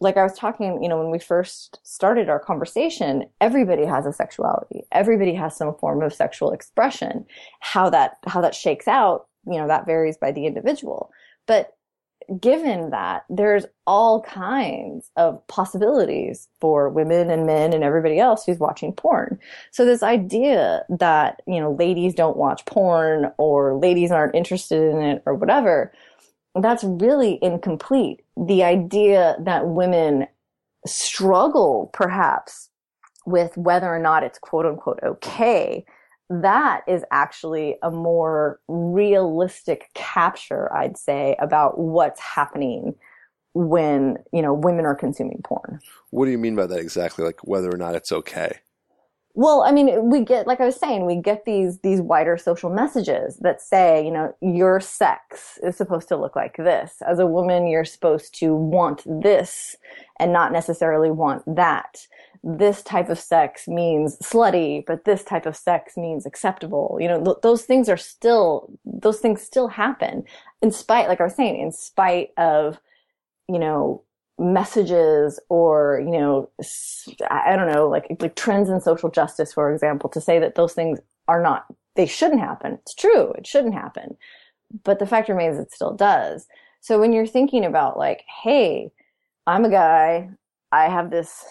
[0.00, 4.12] like I was talking, you know, when we first started our conversation, everybody has a
[4.12, 4.84] sexuality.
[4.92, 7.26] Everybody has some form of sexual expression.
[7.60, 11.10] How that, how that shakes out, you know, that varies by the individual.
[11.46, 11.76] But
[12.40, 18.58] given that there's all kinds of possibilities for women and men and everybody else who's
[18.58, 19.38] watching porn.
[19.70, 25.00] So this idea that, you know, ladies don't watch porn or ladies aren't interested in
[25.00, 25.92] it or whatever,
[26.60, 28.22] that's really incomplete.
[28.36, 30.26] The idea that women
[30.86, 32.70] struggle perhaps
[33.26, 35.84] with whether or not it's quote unquote okay
[36.30, 42.94] that is actually a more realistic capture, I'd say, about what's happening
[43.52, 45.80] when, you know, women are consuming porn.
[46.10, 47.24] What do you mean by that exactly?
[47.24, 48.58] Like whether or not it's okay?
[49.36, 52.70] Well, I mean, we get, like I was saying, we get these, these wider social
[52.70, 57.02] messages that say, you know, your sex is supposed to look like this.
[57.04, 59.74] As a woman, you're supposed to want this
[60.20, 62.06] and not necessarily want that
[62.46, 66.98] this type of sex means slutty, but this type of sex means acceptable.
[67.00, 70.24] You know, th- those things are still, those things still happen
[70.60, 72.78] in spite, like I was saying, in spite of,
[73.48, 74.02] you know,
[74.38, 76.50] messages or, you know,
[77.30, 80.74] I don't know, like, like trends in social justice, for example, to say that those
[80.74, 81.64] things are not,
[81.96, 82.74] they shouldn't happen.
[82.82, 83.32] It's true.
[83.38, 84.18] It shouldn't happen.
[84.82, 86.46] But the fact remains it still does.
[86.82, 88.90] So when you're thinking about like, hey,
[89.46, 90.28] I'm a guy,
[90.72, 91.42] I have this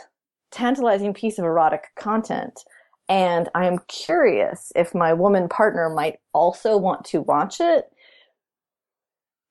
[0.54, 2.64] tantalizing piece of erotic content.
[3.10, 7.86] And I am curious if my woman partner might also want to watch it.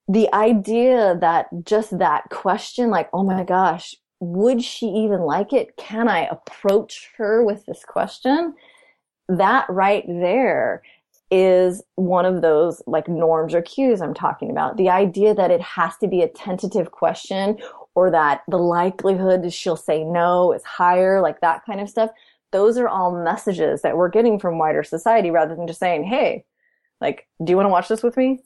[0.09, 5.77] The idea that just that question, like, oh my gosh, would she even like it?
[5.77, 8.55] Can I approach her with this question?
[9.29, 10.83] That right there
[11.31, 14.77] is one of those like norms or cues I'm talking about.
[14.77, 17.59] The idea that it has to be a tentative question
[17.95, 22.11] or that the likelihood she'll say no is higher, like that kind of stuff.
[22.51, 26.45] Those are all messages that we're getting from wider society rather than just saying, Hey,
[27.01, 28.41] like, do you want to watch this with me?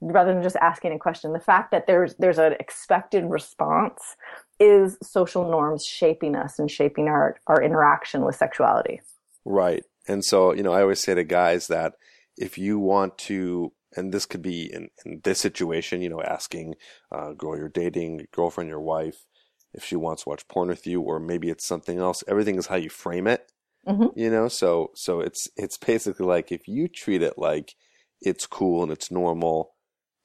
[0.00, 1.32] Rather than just asking a question.
[1.32, 4.16] The fact that there's, there's an expected response
[4.60, 9.00] is social norms shaping us and shaping our, our interaction with sexuality.
[9.44, 9.84] Right.
[10.06, 11.94] And so, you know, I always say to guys that
[12.36, 16.76] if you want to and this could be in, in this situation, you know, asking
[17.10, 19.26] uh, girl you're dating, girlfriend, your wife,
[19.74, 22.22] if she wants to watch porn with you, or maybe it's something else.
[22.28, 23.50] Everything is how you frame it,
[23.86, 24.18] mm-hmm.
[24.18, 24.48] you know.
[24.48, 27.74] So, so it's it's basically like if you treat it like
[28.20, 29.74] it's cool and it's normal,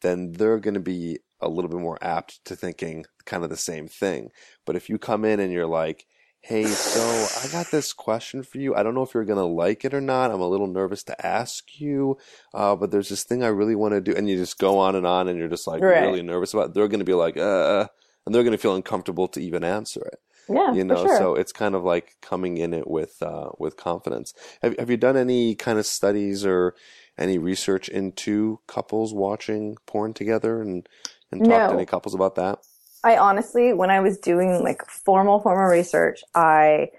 [0.01, 3.57] then they're going to be a little bit more apt to thinking kind of the
[3.57, 4.29] same thing.
[4.65, 6.05] But if you come in and you're like,
[6.45, 7.01] Hey, so
[7.41, 8.75] I got this question for you.
[8.75, 10.29] I don't know if you're going to like it or not.
[10.29, 12.17] I'm a little nervous to ask you,
[12.53, 14.13] uh, but there's this thing I really want to do.
[14.13, 16.01] And you just go on and on and you're just like right.
[16.01, 16.73] really nervous about it.
[16.73, 17.87] They're going to be like, uh,
[18.25, 20.19] and they're going to feel uncomfortable to even answer it.
[20.49, 21.17] Yeah, you know, sure.
[21.17, 24.33] so it's kind of like coming in it with, uh, with confidence.
[24.61, 26.75] Have, have you done any kind of studies or
[27.17, 30.89] any research into couples watching porn together and,
[31.31, 31.67] and talk no.
[31.69, 32.59] to any couples about that?
[33.03, 36.89] I honestly, when I was doing like formal, formal research, I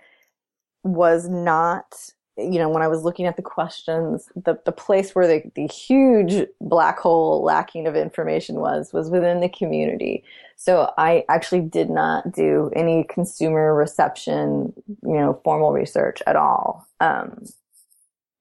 [0.82, 1.94] was not
[2.36, 5.68] you know, when I was looking at the questions, the, the place where the, the
[5.68, 10.24] huge black hole lacking of information was, was within the community.
[10.56, 16.86] So I actually did not do any consumer reception, you know, formal research at all.
[16.98, 17.44] Um,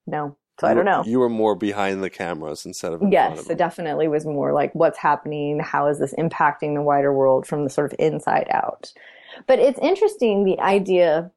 [0.08, 0.38] no.
[0.60, 1.04] So I don't know.
[1.04, 4.26] You were more behind the cameras instead of in front Yes, of it definitely was
[4.26, 8.00] more like what's happening, how is this impacting the wider world from the sort of
[8.00, 8.94] inside out.
[9.48, 11.32] But it's interesting the idea,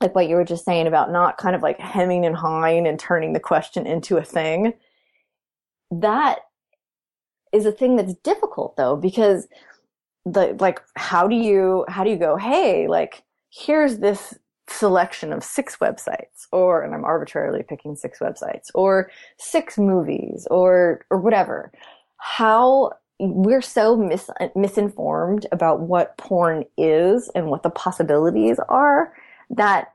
[0.00, 2.98] like what you were just saying about not kind of like hemming and hawing and
[2.98, 4.74] turning the question into a thing.
[5.92, 6.40] That
[7.52, 9.46] is a thing that's difficult though, because
[10.24, 14.36] the like how do you how do you go, hey, like here's this
[14.68, 21.04] selection of six websites or and I'm arbitrarily picking six websites or six movies or
[21.10, 21.72] or whatever.
[22.18, 29.14] How we're so mis- misinformed about what porn is and what the possibilities are
[29.50, 29.92] that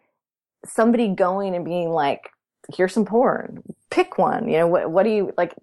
[0.65, 2.29] somebody going and being like
[2.75, 5.53] here's some porn pick one you know what what do you like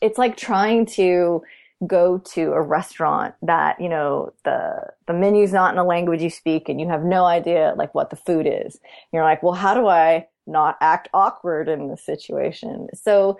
[0.00, 1.42] it's like trying to
[1.86, 6.28] go to a restaurant that you know the the menu's not in a language you
[6.28, 8.78] speak and you have no idea like what the food is.
[9.12, 12.88] You're like well how do i not act awkward in this situation?
[12.94, 13.38] So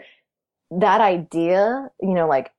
[0.70, 2.50] that idea you know like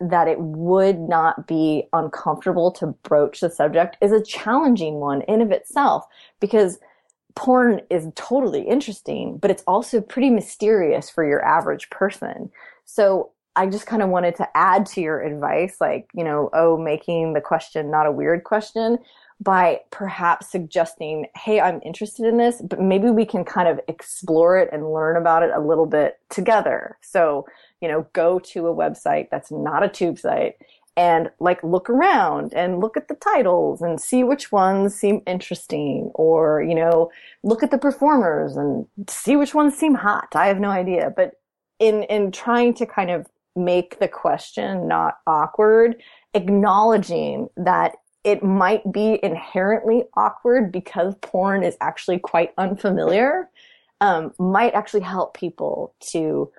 [0.00, 5.40] that it would not be uncomfortable to broach the subject is a challenging one in
[5.40, 6.04] of itself
[6.40, 6.78] because
[7.34, 12.50] porn is totally interesting but it's also pretty mysterious for your average person.
[12.86, 16.76] So I just kind of wanted to add to your advice, like, you know, oh,
[16.76, 18.98] making the question not a weird question
[19.40, 24.58] by perhaps suggesting, hey, I'm interested in this, but maybe we can kind of explore
[24.58, 26.96] it and learn about it a little bit together.
[27.02, 27.46] So,
[27.80, 30.56] you know, go to a website that's not a tube site
[30.96, 36.10] and like look around and look at the titles and see which ones seem interesting
[36.14, 37.10] or, you know,
[37.42, 40.28] look at the performers and see which ones seem hot.
[40.34, 41.12] I have no idea.
[41.14, 41.32] But
[41.78, 43.26] in, in trying to kind of
[43.56, 46.02] make the question not awkward,
[46.34, 53.48] acknowledging that it might be inherently awkward because porn is actually quite unfamiliar,
[54.00, 56.50] um, might actually help people to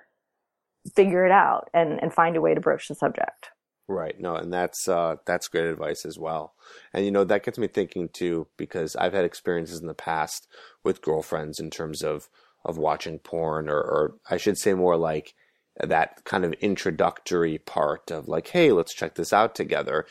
[0.96, 3.50] figure it out and, and find a way to broach the subject.
[3.86, 4.20] Right.
[4.20, 6.54] No, and that's uh, that's great advice as well.
[6.92, 10.46] And you know that gets me thinking too because I've had experiences in the past
[10.84, 12.28] with girlfriends in terms of
[12.66, 15.34] of watching porn, or, or I should say more like
[15.82, 20.06] that kind of introductory part of like, hey, let's check this out together.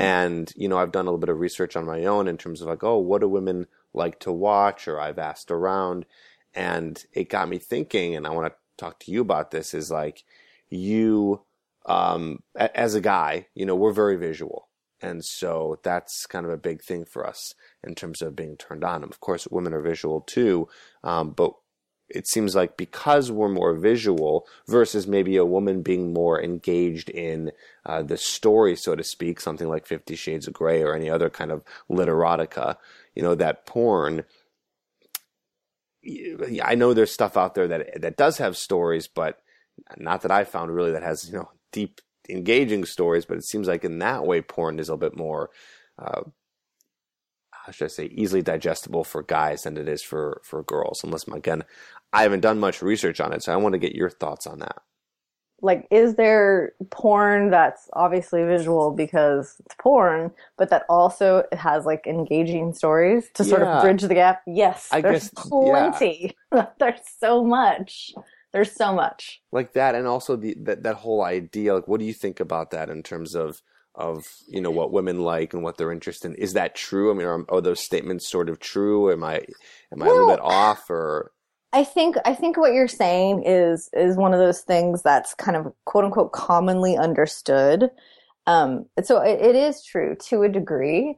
[0.00, 2.60] And you know, I've done a little bit of research on my own in terms
[2.60, 4.88] of like, oh, what do women like to watch?
[4.88, 6.06] Or I've asked around,
[6.54, 8.16] and it got me thinking.
[8.16, 9.74] And I want to talk to you about this.
[9.74, 10.24] Is like
[10.70, 11.42] you
[11.86, 14.68] um, a- as a guy, you know, we're very visual.
[15.00, 18.84] And so that's kind of a big thing for us in terms of being turned
[18.84, 19.02] on.
[19.02, 20.68] Of course, women are visual too,
[21.02, 21.54] um, but
[22.14, 27.52] it seems like because we're more visual versus maybe a woman being more engaged in
[27.86, 31.30] uh, the story, so to speak, something like Fifty Shades of Grey or any other
[31.30, 32.76] kind of literotica,
[33.14, 34.24] you know, that porn.
[36.64, 39.40] I know there's stuff out there that that does have stories, but
[39.96, 43.24] not that I found really that has you know deep, engaging stories.
[43.24, 45.50] But it seems like in that way, porn is a little bit more,
[45.98, 46.22] uh,
[47.50, 51.02] how should I say, easily digestible for guys than it is for for girls.
[51.04, 51.64] Unless again,
[52.12, 54.58] I haven't done much research on it, so I want to get your thoughts on
[54.60, 54.76] that.
[55.64, 62.04] Like, is there porn that's obviously visual because it's porn, but that also has like
[62.06, 63.76] engaging stories to sort Yeah.
[63.76, 64.42] of bridge the gap?
[64.46, 66.36] Yes, I there's guess- plenty.
[66.80, 68.12] there's so much.
[68.52, 69.40] There's so much.
[69.50, 72.70] like that and also the that, that whole idea like what do you think about
[72.72, 73.62] that in terms of
[73.94, 77.14] of you know what women like and what they're interested in is that true i
[77.14, 79.36] mean are, are those statements sort of true am i
[79.90, 81.30] am i a little bit off or
[81.72, 85.56] I think I think what you're saying is is one of those things that's kind
[85.56, 87.90] of quote unquote commonly understood.
[88.46, 91.16] Um, so it, it is true to a degree,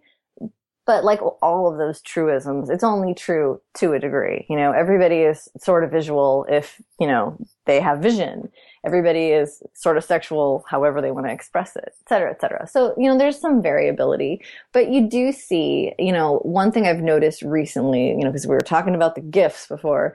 [0.86, 4.44] but like all of those truisms, it's only true to a degree.
[4.48, 7.36] You know, everybody is sort of visual if you know
[7.66, 8.48] they have vision.
[8.86, 12.68] Everybody is sort of sexual, however they want to express it, et cetera, et cetera.
[12.68, 14.42] So you know, there's some variability,
[14.72, 18.54] but you do see, you know, one thing I've noticed recently, you know, because we
[18.54, 20.14] were talking about the gifts before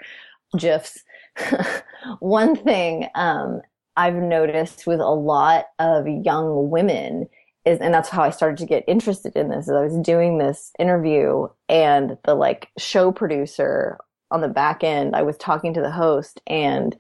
[0.58, 1.04] GIFs.
[2.20, 3.62] One thing um,
[3.96, 7.28] I've noticed with a lot of young women
[7.66, 9.66] is, and that's how I started to get interested in this.
[9.68, 13.98] Is I was doing this interview, and the like show producer
[14.32, 16.96] on the back end, I was talking to the host, and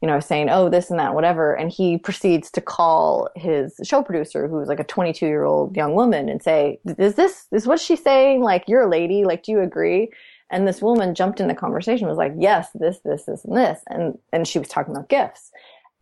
[0.00, 1.54] you know, saying, oh, this and that, whatever.
[1.54, 5.94] And he proceeds to call his show producer, who's like a 22 year old young
[5.94, 8.42] woman, and say, is this, is what she's saying?
[8.42, 9.24] Like, you're a lady.
[9.24, 10.10] Like, do you agree?
[10.50, 13.80] And this woman jumped in the conversation, was like, yes, this, this, this, and this.
[13.88, 15.50] And, and she was talking about GIFs.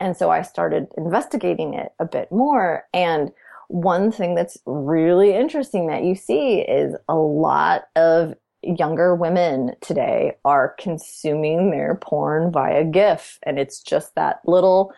[0.00, 2.84] And so I started investigating it a bit more.
[2.94, 3.30] And
[3.68, 10.32] one thing that's really interesting that you see is a lot of younger women today
[10.44, 13.38] are consuming their porn via GIF.
[13.44, 14.92] And it's just that little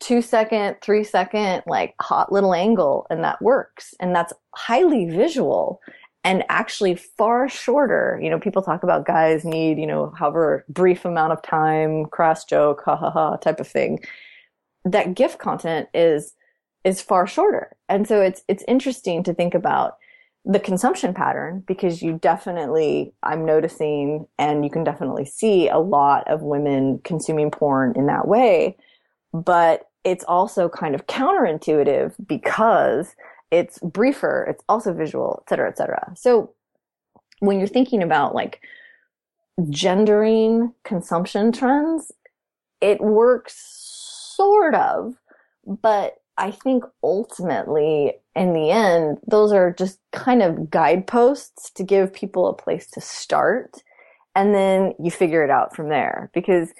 [0.00, 3.06] two second, three second, like hot little angle.
[3.08, 3.94] And that works.
[4.00, 5.80] And that's highly visual
[6.26, 8.18] and actually far shorter.
[8.20, 12.44] You know, people talk about guys need, you know, however brief amount of time, cross
[12.44, 14.00] joke, ha ha ha type of thing.
[14.84, 16.34] That GIF content is,
[16.82, 17.76] is far shorter.
[17.88, 19.98] And so it's, it's interesting to think about
[20.44, 26.28] the consumption pattern because you definitely, I'm noticing and you can definitely see a lot
[26.28, 28.76] of women consuming porn in that way.
[29.32, 33.14] But it's also kind of counterintuitive because
[33.50, 36.12] it's briefer, it's also visual, et cetera, et cetera.
[36.16, 36.52] So
[37.40, 38.60] when you're thinking about like
[39.70, 42.12] gendering consumption trends,
[42.80, 45.14] it works sort of,
[45.66, 52.12] but I think ultimately, in the end, those are just kind of guideposts to give
[52.12, 53.82] people a place to start.
[54.34, 56.74] And then you figure it out from there because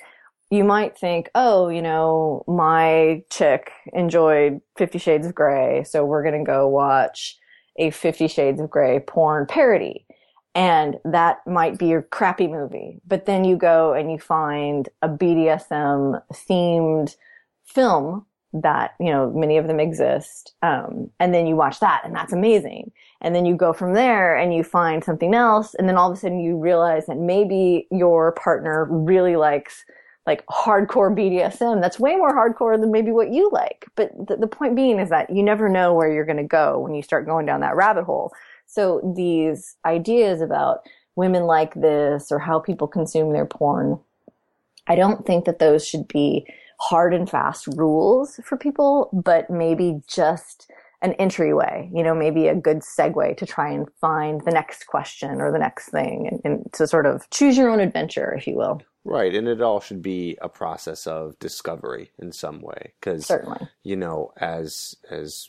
[0.50, 6.22] you might think, oh, you know, my chick enjoyed Fifty Shades of Grey, so we're
[6.22, 7.36] going to go watch
[7.76, 10.06] a Fifty Shades of Grey porn parody.
[10.54, 13.02] And that might be your crappy movie.
[13.06, 17.14] But then you go and you find a BDSM themed
[17.66, 18.24] film
[18.54, 20.54] that, you know, many of them exist.
[20.62, 22.90] Um, and then you watch that and that's amazing.
[23.20, 25.74] And then you go from there and you find something else.
[25.74, 29.84] And then all of a sudden you realize that maybe your partner really likes
[30.26, 31.80] like hardcore BDSM.
[31.80, 33.86] That's way more hardcore than maybe what you like.
[33.94, 36.80] But the, the point being is that you never know where you're going to go
[36.80, 38.32] when you start going down that rabbit hole.
[38.66, 40.80] So these ideas about
[41.14, 44.00] women like this or how people consume their porn,
[44.88, 46.46] I don't think that those should be
[46.78, 50.70] hard and fast rules for people, but maybe just
[51.02, 55.40] an entryway, you know, maybe a good segue to try and find the next question
[55.40, 58.56] or the next thing and, and to sort of choose your own adventure, if you
[58.56, 58.80] will.
[59.08, 63.30] Right, and it all should be a process of discovery in some way, because
[63.84, 65.48] you know, as as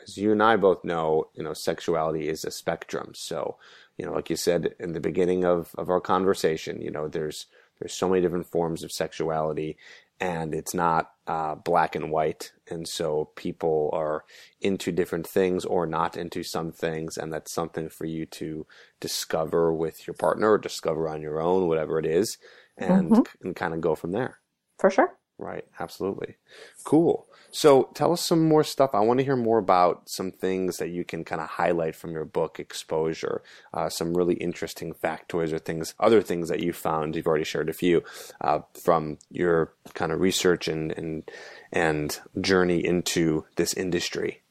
[0.00, 3.10] as you and I both know, you know, sexuality is a spectrum.
[3.16, 3.56] So,
[3.98, 7.46] you know, like you said in the beginning of of our conversation, you know, there's
[7.80, 9.76] there's so many different forms of sexuality,
[10.20, 12.52] and it's not uh, black and white.
[12.70, 14.24] And so people are
[14.60, 18.68] into different things or not into some things, and that's something for you to
[19.00, 22.38] discover with your partner or discover on your own, whatever it is
[22.76, 23.46] and mm-hmm.
[23.46, 24.38] and kind of go from there.
[24.78, 25.16] For sure.
[25.36, 25.64] Right.
[25.80, 26.36] Absolutely.
[26.84, 27.26] Cool.
[27.50, 28.90] So tell us some more stuff.
[28.94, 32.12] I want to hear more about some things that you can kind of highlight from
[32.12, 33.42] your book, Exposure.
[33.72, 37.16] Uh, some really interesting factoids or things, other things that you found.
[37.16, 38.04] You've already shared a few
[38.40, 41.28] uh, from your kind of research and and
[41.72, 44.42] and journey into this industry.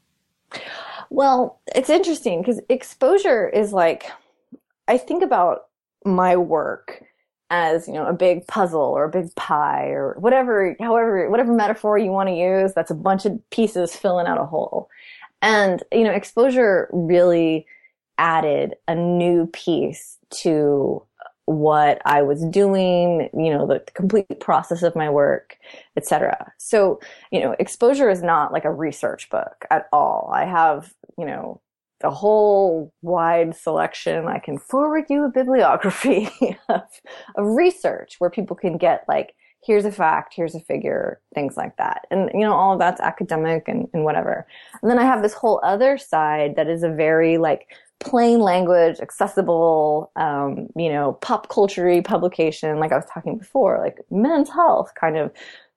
[1.10, 4.06] Well, it's interesting because exposure is like
[4.88, 5.68] I think about
[6.04, 7.04] my work
[7.50, 11.98] as you know a big puzzle or a big pie or whatever however whatever metaphor
[11.98, 14.90] you want to use that's a bunch of pieces filling out a hole
[15.42, 17.66] and you know exposure really
[18.18, 21.04] added a new piece to
[21.46, 25.58] what I was doing, you know, the complete process of my work,
[25.98, 26.54] etc.
[26.58, 27.00] So,
[27.32, 30.32] you know, exposure is not like a research book at all.
[30.34, 31.60] I have, you know,
[32.04, 34.28] a whole wide selection.
[34.28, 36.30] I can forward you a bibliography
[36.70, 36.82] of,
[37.36, 39.36] of research where people can get like,
[39.66, 42.06] here's a fact, here's a figure, things like that.
[42.12, 44.46] And, you know, all of that's academic and, and whatever.
[44.82, 47.68] And then I have this whole other side that is a very like
[48.00, 54.00] plain language, accessible, um, you know, pop culture publication, like I was talking before, like
[54.12, 55.32] men's health kind of,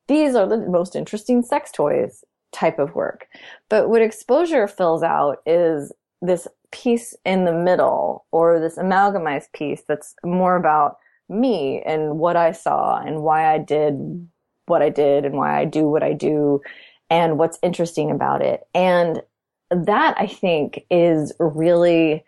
[0.08, 3.26] these are the most interesting sex toys type of work.
[3.68, 5.92] But what exposure fills out is
[6.22, 10.98] this piece in the middle or this amalgamized piece that's more about
[11.28, 14.28] me and what I saw and why I did
[14.66, 16.60] what I did and why I do what I do
[17.08, 18.66] and what's interesting about it.
[18.74, 19.22] And
[19.70, 22.24] that I think is really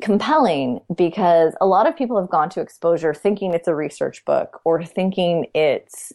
[0.00, 4.60] compelling because a lot of people have gone to exposure thinking it's a research book
[4.64, 6.12] or thinking it's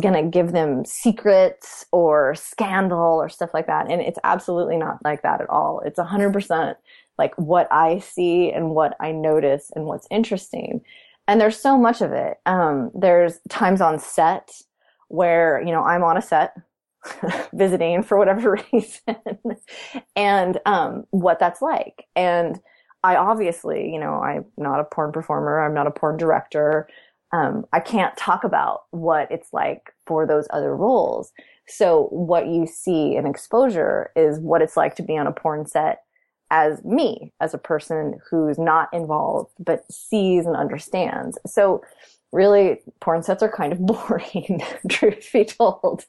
[0.00, 3.90] gonna give them secrets or scandal or stuff like that.
[3.90, 5.80] And it's absolutely not like that at all.
[5.84, 6.78] It's a hundred percent
[7.18, 10.82] like what I see and what I notice and what's interesting.
[11.28, 12.38] And there's so much of it.
[12.46, 14.50] Um, there's times on set
[15.08, 16.54] where, you know, I'm on a set
[17.54, 19.16] visiting for whatever reason
[20.14, 22.06] and, um, what that's like.
[22.14, 22.60] And,
[23.04, 25.64] I obviously, you know, I'm not a porn performer.
[25.64, 26.88] I'm not a porn director.
[27.32, 31.32] Um, I can't talk about what it's like for those other roles.
[31.66, 35.66] So what you see in exposure is what it's like to be on a porn
[35.66, 36.02] set
[36.50, 41.36] as me, as a person who's not involved, but sees and understands.
[41.46, 41.82] So
[42.32, 46.04] really porn sets are kind of boring, truth be told.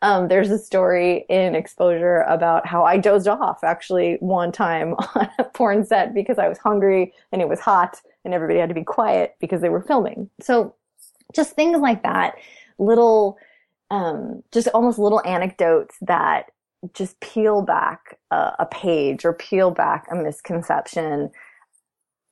[0.00, 5.28] Um, there's a story in Exposure about how I dozed off actually one time on
[5.38, 8.74] a porn set because I was hungry and it was hot and everybody had to
[8.74, 10.30] be quiet because they were filming.
[10.40, 10.74] So
[11.34, 12.36] just things like that,
[12.78, 13.38] little,
[13.90, 16.50] um, just almost little anecdotes that
[16.94, 21.30] just peel back a, a page or peel back a misconception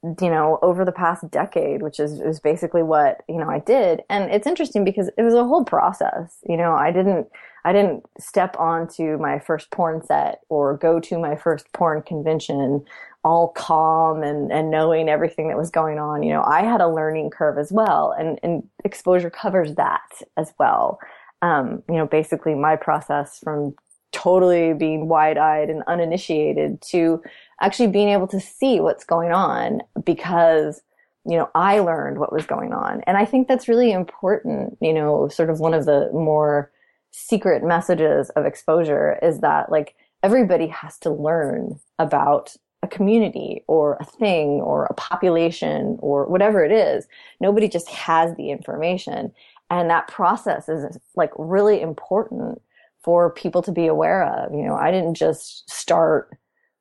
[0.03, 4.03] you know, over the past decade, which is, is basically what, you know, I did.
[4.09, 6.39] And it's interesting because it was a whole process.
[6.49, 7.29] You know, I didn't,
[7.65, 12.85] I didn't step onto my first porn set or go to my first porn convention
[13.23, 16.23] all calm and, and knowing everything that was going on.
[16.23, 20.01] You know, I had a learning curve as well and, and exposure covers that
[20.37, 20.99] as well.
[21.43, 23.75] Um, you know, basically my process from
[24.13, 27.23] totally being wide eyed and uninitiated to
[27.61, 30.83] actually being able to see what's going on because
[31.27, 34.93] you know i learned what was going on and i think that's really important you
[34.93, 36.73] know sort of one of the more
[37.11, 43.99] secret messages of exposure is that like everybody has to learn about a community or
[44.01, 47.07] a thing or a population or whatever it is.
[47.41, 49.33] Nobody just has the information.
[49.71, 52.61] And that process is like really important
[53.03, 54.53] for people to be aware of.
[54.53, 56.37] You know i didn't just start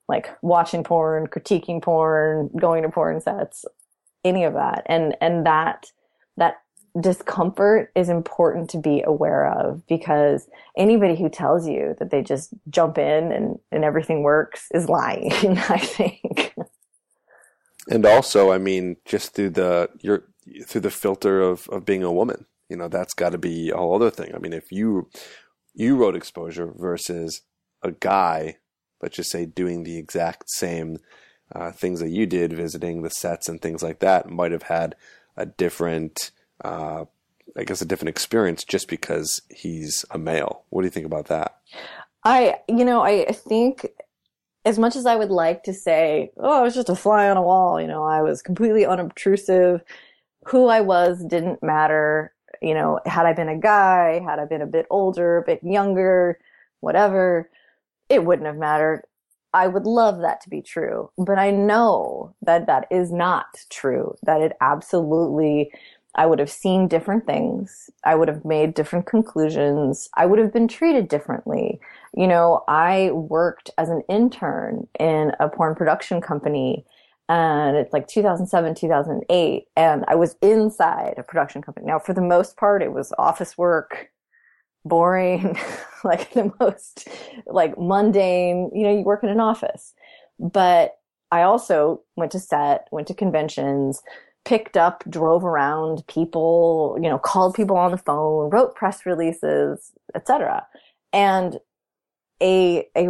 [0.09, 3.63] like watching porn, critiquing porn, going to porn sets,
[4.25, 4.81] any of that.
[4.87, 5.85] And, and that,
[6.35, 6.55] that
[6.99, 12.53] discomfort is important to be aware of because anybody who tells you that they just
[12.69, 16.55] jump in and, and everything works is lying, I think.
[17.89, 20.25] And also, I mean, just through the, your,
[20.65, 23.77] through the filter of, of being a woman, you know, that's got to be a
[23.77, 24.33] whole other thing.
[24.35, 25.09] I mean, if you,
[25.73, 27.41] you wrote exposure versus
[27.81, 28.57] a guy
[29.01, 30.97] let's just say doing the exact same
[31.53, 34.95] uh, things that you did, visiting the sets and things like that, might have had
[35.35, 36.31] a different,
[36.63, 37.05] uh,
[37.57, 40.63] I guess, a different experience just because he's a male.
[40.69, 41.57] What do you think about that?
[42.23, 43.87] I, you know, I think
[44.65, 47.37] as much as I would like to say, oh, I was just a fly on
[47.37, 49.81] a wall, you know, I was completely unobtrusive.
[50.45, 52.33] Who I was didn't matter.
[52.61, 55.61] You know, had I been a guy, had I been a bit older, a bit
[55.63, 56.39] younger,
[56.81, 57.49] whatever,
[58.09, 59.03] it wouldn't have mattered.
[59.53, 64.15] I would love that to be true, but I know that that is not true,
[64.23, 65.71] that it absolutely,
[66.15, 67.89] I would have seen different things.
[68.03, 70.09] I would have made different conclusions.
[70.17, 71.79] I would have been treated differently.
[72.15, 76.85] You know, I worked as an intern in a porn production company
[77.29, 79.67] and it's like 2007, 2008.
[79.77, 81.85] And I was inside a production company.
[81.85, 84.09] Now, for the most part, it was office work,
[84.83, 85.55] boring,
[86.03, 87.07] like the most
[87.45, 89.93] like mundane, you know, you work in an office.
[90.39, 90.95] But
[91.31, 94.01] I also went to set, went to conventions,
[94.49, 99.91] picked up, drove around people, you know, called people on the phone, wrote press releases,
[100.15, 100.65] etc.
[101.13, 101.59] And
[102.41, 103.03] a a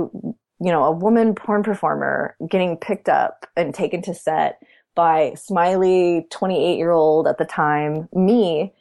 [0.62, 4.62] you know, a woman porn performer getting picked up and taken to set
[4.96, 8.74] by smiley 28 year old at the time me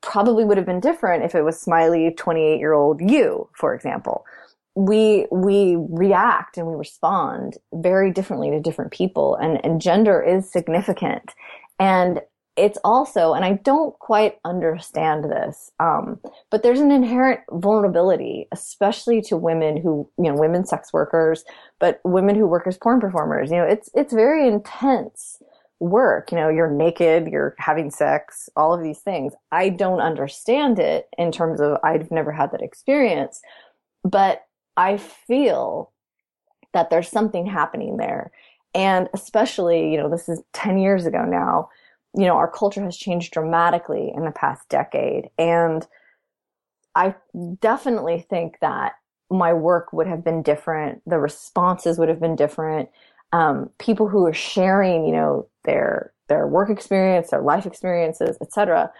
[0.00, 4.24] probably would have been different if it was smiley 28 year old you, for example.
[4.74, 10.50] We, we react and we respond very differently to different people and, and gender is
[10.50, 11.32] significant.
[11.80, 12.20] And
[12.56, 16.20] it's also, and I don't quite understand this, um,
[16.50, 21.42] but there's an inherent vulnerability, especially to women who, you know, women sex workers,
[21.78, 23.50] but women who work as porn performers.
[23.50, 25.40] You know, it's, it's very intense
[25.78, 26.30] work.
[26.30, 29.32] You know, you're naked, you're having sex, all of these things.
[29.50, 33.40] I don't understand it in terms of I've never had that experience,
[34.04, 34.42] but
[34.76, 35.92] I feel
[36.74, 38.30] that there's something happening there.
[38.74, 41.70] And especially, you know, this is 10 years ago now,
[42.14, 45.30] you know, our culture has changed dramatically in the past decade.
[45.38, 45.86] And
[46.94, 47.14] I
[47.60, 48.94] definitely think that
[49.30, 51.02] my work would have been different.
[51.06, 52.88] The responses would have been different
[53.32, 58.90] um, people who are sharing, you know, their their work experience, their life experiences, etc.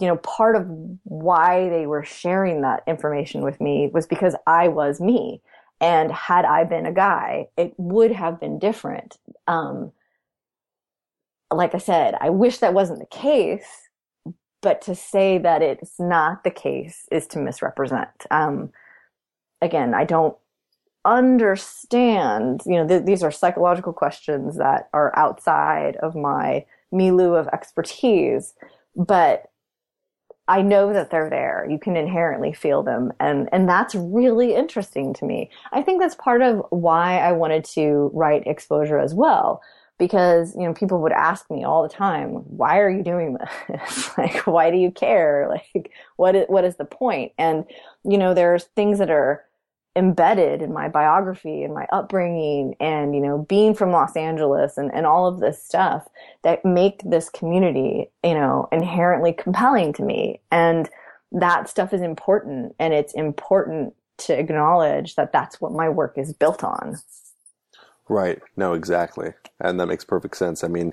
[0.00, 0.66] You know, part of
[1.04, 5.42] why they were sharing that information with me was because I was me.
[5.82, 9.18] And had I been a guy, it would have been different.
[9.48, 9.90] Um,
[11.52, 13.66] like I said, I wish that wasn't the case,
[14.62, 18.08] but to say that it's not the case is to misrepresent.
[18.30, 18.70] Um,
[19.60, 20.36] again, I don't
[21.04, 27.48] understand, you know, th- these are psychological questions that are outside of my milieu of
[27.48, 28.54] expertise,
[28.94, 29.50] but
[30.48, 31.66] I know that they're there.
[31.70, 33.12] You can inherently feel them.
[33.20, 35.50] And, and that's really interesting to me.
[35.72, 39.62] I think that's part of why I wanted to write exposure as well.
[39.98, 43.36] Because, you know, people would ask me all the time, why are you doing
[43.68, 44.10] this?
[44.18, 45.48] like, why do you care?
[45.48, 47.32] Like, what is, what is the point?
[47.38, 47.64] And,
[48.02, 49.44] you know, there's things that are
[49.94, 54.90] embedded in my biography and my upbringing and you know being from Los Angeles and,
[54.94, 56.08] and all of this stuff
[56.42, 60.40] that make this community you know inherently compelling to me.
[60.50, 60.88] And
[61.32, 66.32] that stuff is important and it's important to acknowledge that that's what my work is
[66.32, 66.98] built on.
[68.08, 68.40] Right.
[68.56, 69.32] No exactly.
[69.60, 70.64] And that makes perfect sense.
[70.64, 70.92] I mean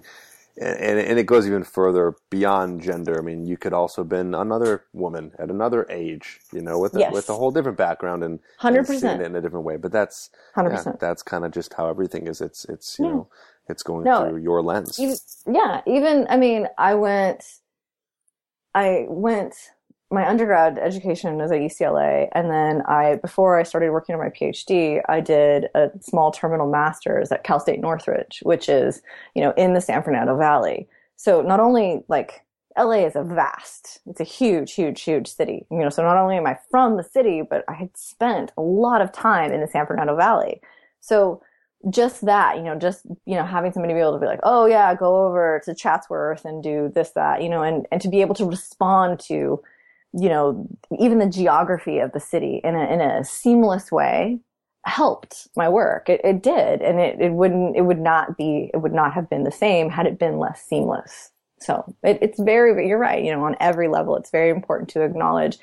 [0.60, 3.20] and, and it goes even further beyond gender.
[3.20, 6.96] I mean, you could also have been another woman at another age, you know, with
[6.96, 7.10] a, Yes.
[7.10, 9.22] with a whole different background and, 100%.
[9.22, 9.78] it in a different way.
[9.78, 10.32] But that's
[10.68, 11.00] yeah, 100%.
[11.00, 12.42] that's kind of just how everything is.
[12.42, 13.12] It's it's you Yeah.
[13.12, 13.30] know
[13.70, 15.00] it's going No, through your lens.
[15.00, 15.18] even,
[15.52, 17.44] yeah, even I mean, I went,
[18.76, 19.56] I went.
[20.12, 24.30] My undergrad education was at UCLA, and then I, before I started working on my
[24.30, 29.02] PhD, I did a small terminal master's at Cal State Northridge, which is,
[29.36, 30.88] you know, in the San Fernando Valley.
[31.16, 32.44] So not only like
[32.78, 35.66] LA is a vast, it's a huge, huge, huge city.
[35.70, 38.62] You know, so not only am I from the city, but I had spent a
[38.62, 40.62] lot of time in the San Fernando Valley.
[41.02, 41.42] So
[41.90, 44.66] just that, you know, just, you know, having somebody be able to be like, oh
[44.66, 48.22] yeah, go over to Chatsworth and do this, that, you know, and, and to be
[48.22, 49.62] able to respond to,
[50.14, 50.68] you know,
[51.00, 54.40] even the geography of the city in a, in a seamless way
[54.86, 56.10] helped my work.
[56.10, 56.82] It, it did.
[56.82, 59.90] And it, it wouldn't, it would not be, it would not have been the same
[59.90, 61.32] had it been less seamless.
[61.60, 63.24] So it, it's very, you're right.
[63.24, 65.58] You know, on every level, it's very important to acknowledge.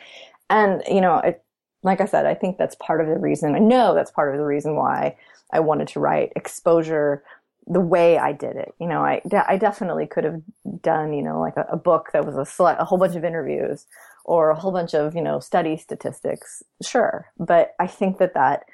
[0.51, 1.43] And, you know, it,
[1.83, 4.39] like I said, I think that's part of the reason, I know that's part of
[4.39, 5.17] the reason why
[5.53, 7.25] I wanted to write exposure
[7.67, 8.75] the way I did it.
[8.79, 10.41] You know, I, I definitely could have
[10.83, 13.87] done, you know, like a, a book that was a a whole bunch of interviews
[14.27, 16.63] or a whole bunch of, you know, study statistics.
[16.83, 17.27] Sure.
[17.39, 18.65] But I think that that,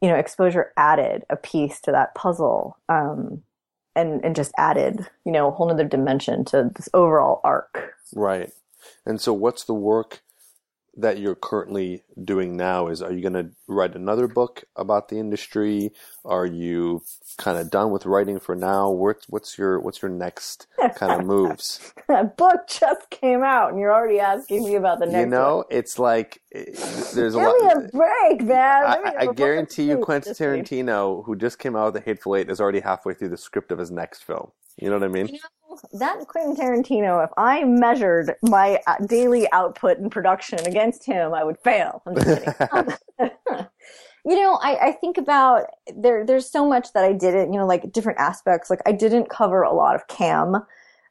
[0.00, 2.76] you know, exposure added a piece to that puzzle.
[2.88, 3.42] Um,
[3.94, 7.94] and, and just added, you know, a whole nother dimension to this overall arc.
[8.14, 8.50] Right.
[9.04, 10.22] And so, what's the work
[10.96, 12.88] that you're currently doing now?
[12.88, 15.92] Is are you going to write another book about the industry?
[16.24, 17.02] Are you
[17.38, 18.90] kind of done with writing for now?
[18.90, 21.92] What's what's your what's your next kind of moves?
[22.08, 25.56] That book just came out and you're already asking me about the next you know,
[25.56, 25.64] one.
[25.70, 27.56] it's like there's a lot.
[27.60, 28.84] me a break, man.
[28.84, 30.38] I, I guarantee you, Quentin week.
[30.38, 33.72] Tarantino, who just came out with The Hateful Eight, is already halfway through the script
[33.72, 34.50] of his next film.
[34.76, 35.28] You know what I mean?
[35.28, 41.04] You know, that Quentin Tarantino, if I measured my uh, daily output in production against
[41.04, 42.01] him, I would fail.
[42.06, 42.62] I'm just.
[42.72, 42.88] Um,
[44.24, 46.24] you know, I, I think about there.
[46.24, 47.52] There's so much that I didn't.
[47.52, 48.70] You know, like different aspects.
[48.70, 50.56] Like I didn't cover a lot of cam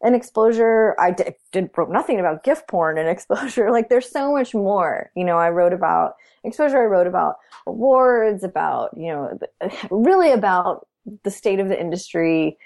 [0.04, 0.96] and exposure.
[1.00, 3.72] I did, did wrote nothing about gift porn and exposure.
[3.72, 5.12] Like there's so much more.
[5.16, 6.82] You know, I wrote about exposure.
[6.82, 7.36] I wrote about
[7.68, 8.44] awards.
[8.44, 9.40] About you know,
[9.92, 10.88] really about
[11.24, 12.58] the state of the industry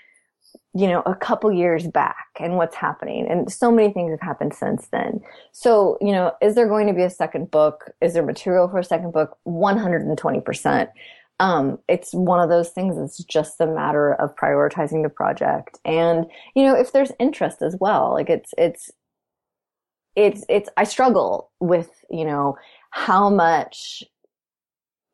[0.74, 3.28] you know, a couple years back and what's happening.
[3.30, 5.22] And so many things have happened since then.
[5.51, 7.91] So, you know, is there going to be a second book?
[8.01, 9.38] Is there material for a second book?
[9.47, 10.89] 120%.
[11.39, 12.97] Um, it's one of those things.
[12.97, 15.80] It's just a matter of prioritizing the project.
[15.86, 16.26] And,
[16.56, 18.91] you know, if there's interest as well, like it's, it's,
[20.16, 22.58] it's, it's, I struggle with, you know,
[22.91, 24.03] how much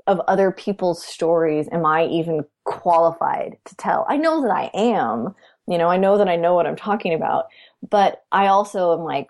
[0.07, 4.05] of other people's stories am I even qualified to tell?
[4.09, 5.35] I know that I am,
[5.67, 7.45] you know, I know that I know what I'm talking about,
[7.87, 9.27] but I also am like,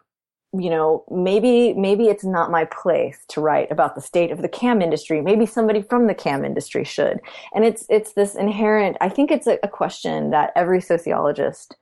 [0.54, 4.50] you know, maybe, maybe it's not my place to write about the state of the
[4.50, 5.22] cam industry.
[5.22, 7.20] Maybe somebody from the cam industry should.
[7.56, 11.78] And it's, it's this inherent, I think it's a, a question that every sociologist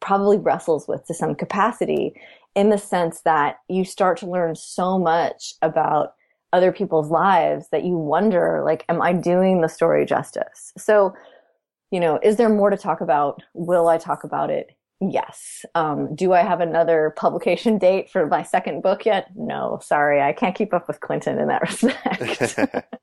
[0.00, 2.14] probably wrestles with to some capacity
[2.54, 6.14] in the sense that you start to learn so much about
[6.52, 11.14] other people's lives that you wonder like am i doing the story justice so
[11.90, 14.70] you know is there more to talk about will i talk about it
[15.00, 20.20] yes um, do i have another publication date for my second book yet no sorry
[20.20, 21.62] i can't keep up with Quentin in that
[22.22, 22.86] respect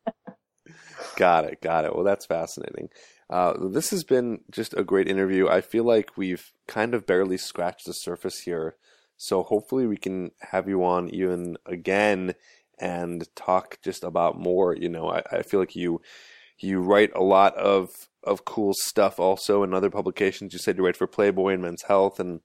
[1.18, 1.94] got it, got it.
[1.94, 2.90] Well, that's fascinating.
[3.30, 5.50] Uh, this has been just a great interview.
[5.50, 8.78] I feel like we've kind of barely scratched the surface here.
[9.18, 12.36] So hopefully we can have you on even again
[12.80, 14.76] and talk just about more.
[14.76, 16.02] You know, I, I feel like you
[16.60, 17.90] you write a lot of
[18.24, 20.54] of cool stuff also in other publications.
[20.54, 22.42] You said you write for Playboy and Men's Health and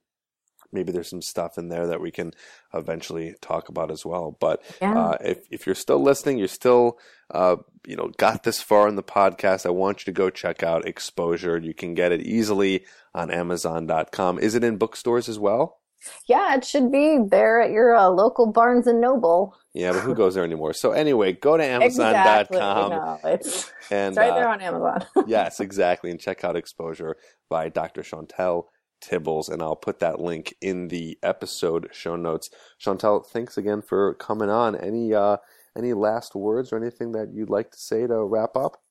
[0.71, 2.31] maybe there's some stuff in there that we can
[2.73, 4.35] eventually talk about as well.
[4.39, 4.97] But Yeah.
[4.97, 6.97] uh, if if you're still listening, you're still
[7.31, 9.65] uh, you know got this far in the podcast.
[9.65, 11.57] I want you to go check out Exposure.
[11.59, 14.39] You can get it easily on Amazon.com.
[14.39, 15.79] Is it in bookstores as well?
[16.27, 19.55] Yeah, it should be there at your uh, local Barnes and Noble.
[19.73, 20.73] Yeah, but who goes there anymore?
[20.73, 22.59] So anyway, go to Exactly.
[22.59, 25.05] Amazon.com No, it's, and it's right uh, there on Amazon.
[25.27, 26.11] yes, exactly.
[26.11, 27.15] And check out Exposure
[27.49, 28.03] by Dr.
[28.03, 28.69] Chauntelle
[29.03, 29.49] Tibbals.
[29.51, 32.49] And I'll put that link in the episode show notes.
[32.83, 34.75] Chantel, thanks again for coming on.
[34.75, 35.37] Any uh
[35.77, 38.81] any last words or anything that you'd like to say to wrap up?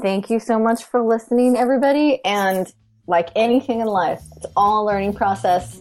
[0.00, 2.24] Thank you so much for listening, everybody.
[2.24, 2.72] And
[3.06, 5.80] like anything in life, it's all a learning process.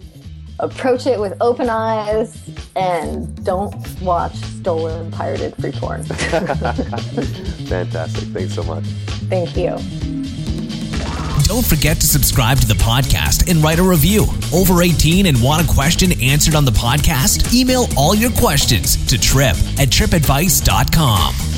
[0.59, 2.37] Approach it with open eyes
[2.75, 6.03] and don't watch stolen, pirated free porn.
[7.67, 8.23] Fantastic.
[8.29, 8.83] Thanks so much.
[9.29, 9.77] Thank you.
[11.47, 14.25] Don't forget to subscribe to the podcast and write a review.
[14.53, 17.53] Over 18 and want a question answered on the podcast?
[17.53, 21.56] Email all your questions to Tripp at trippadvice.com.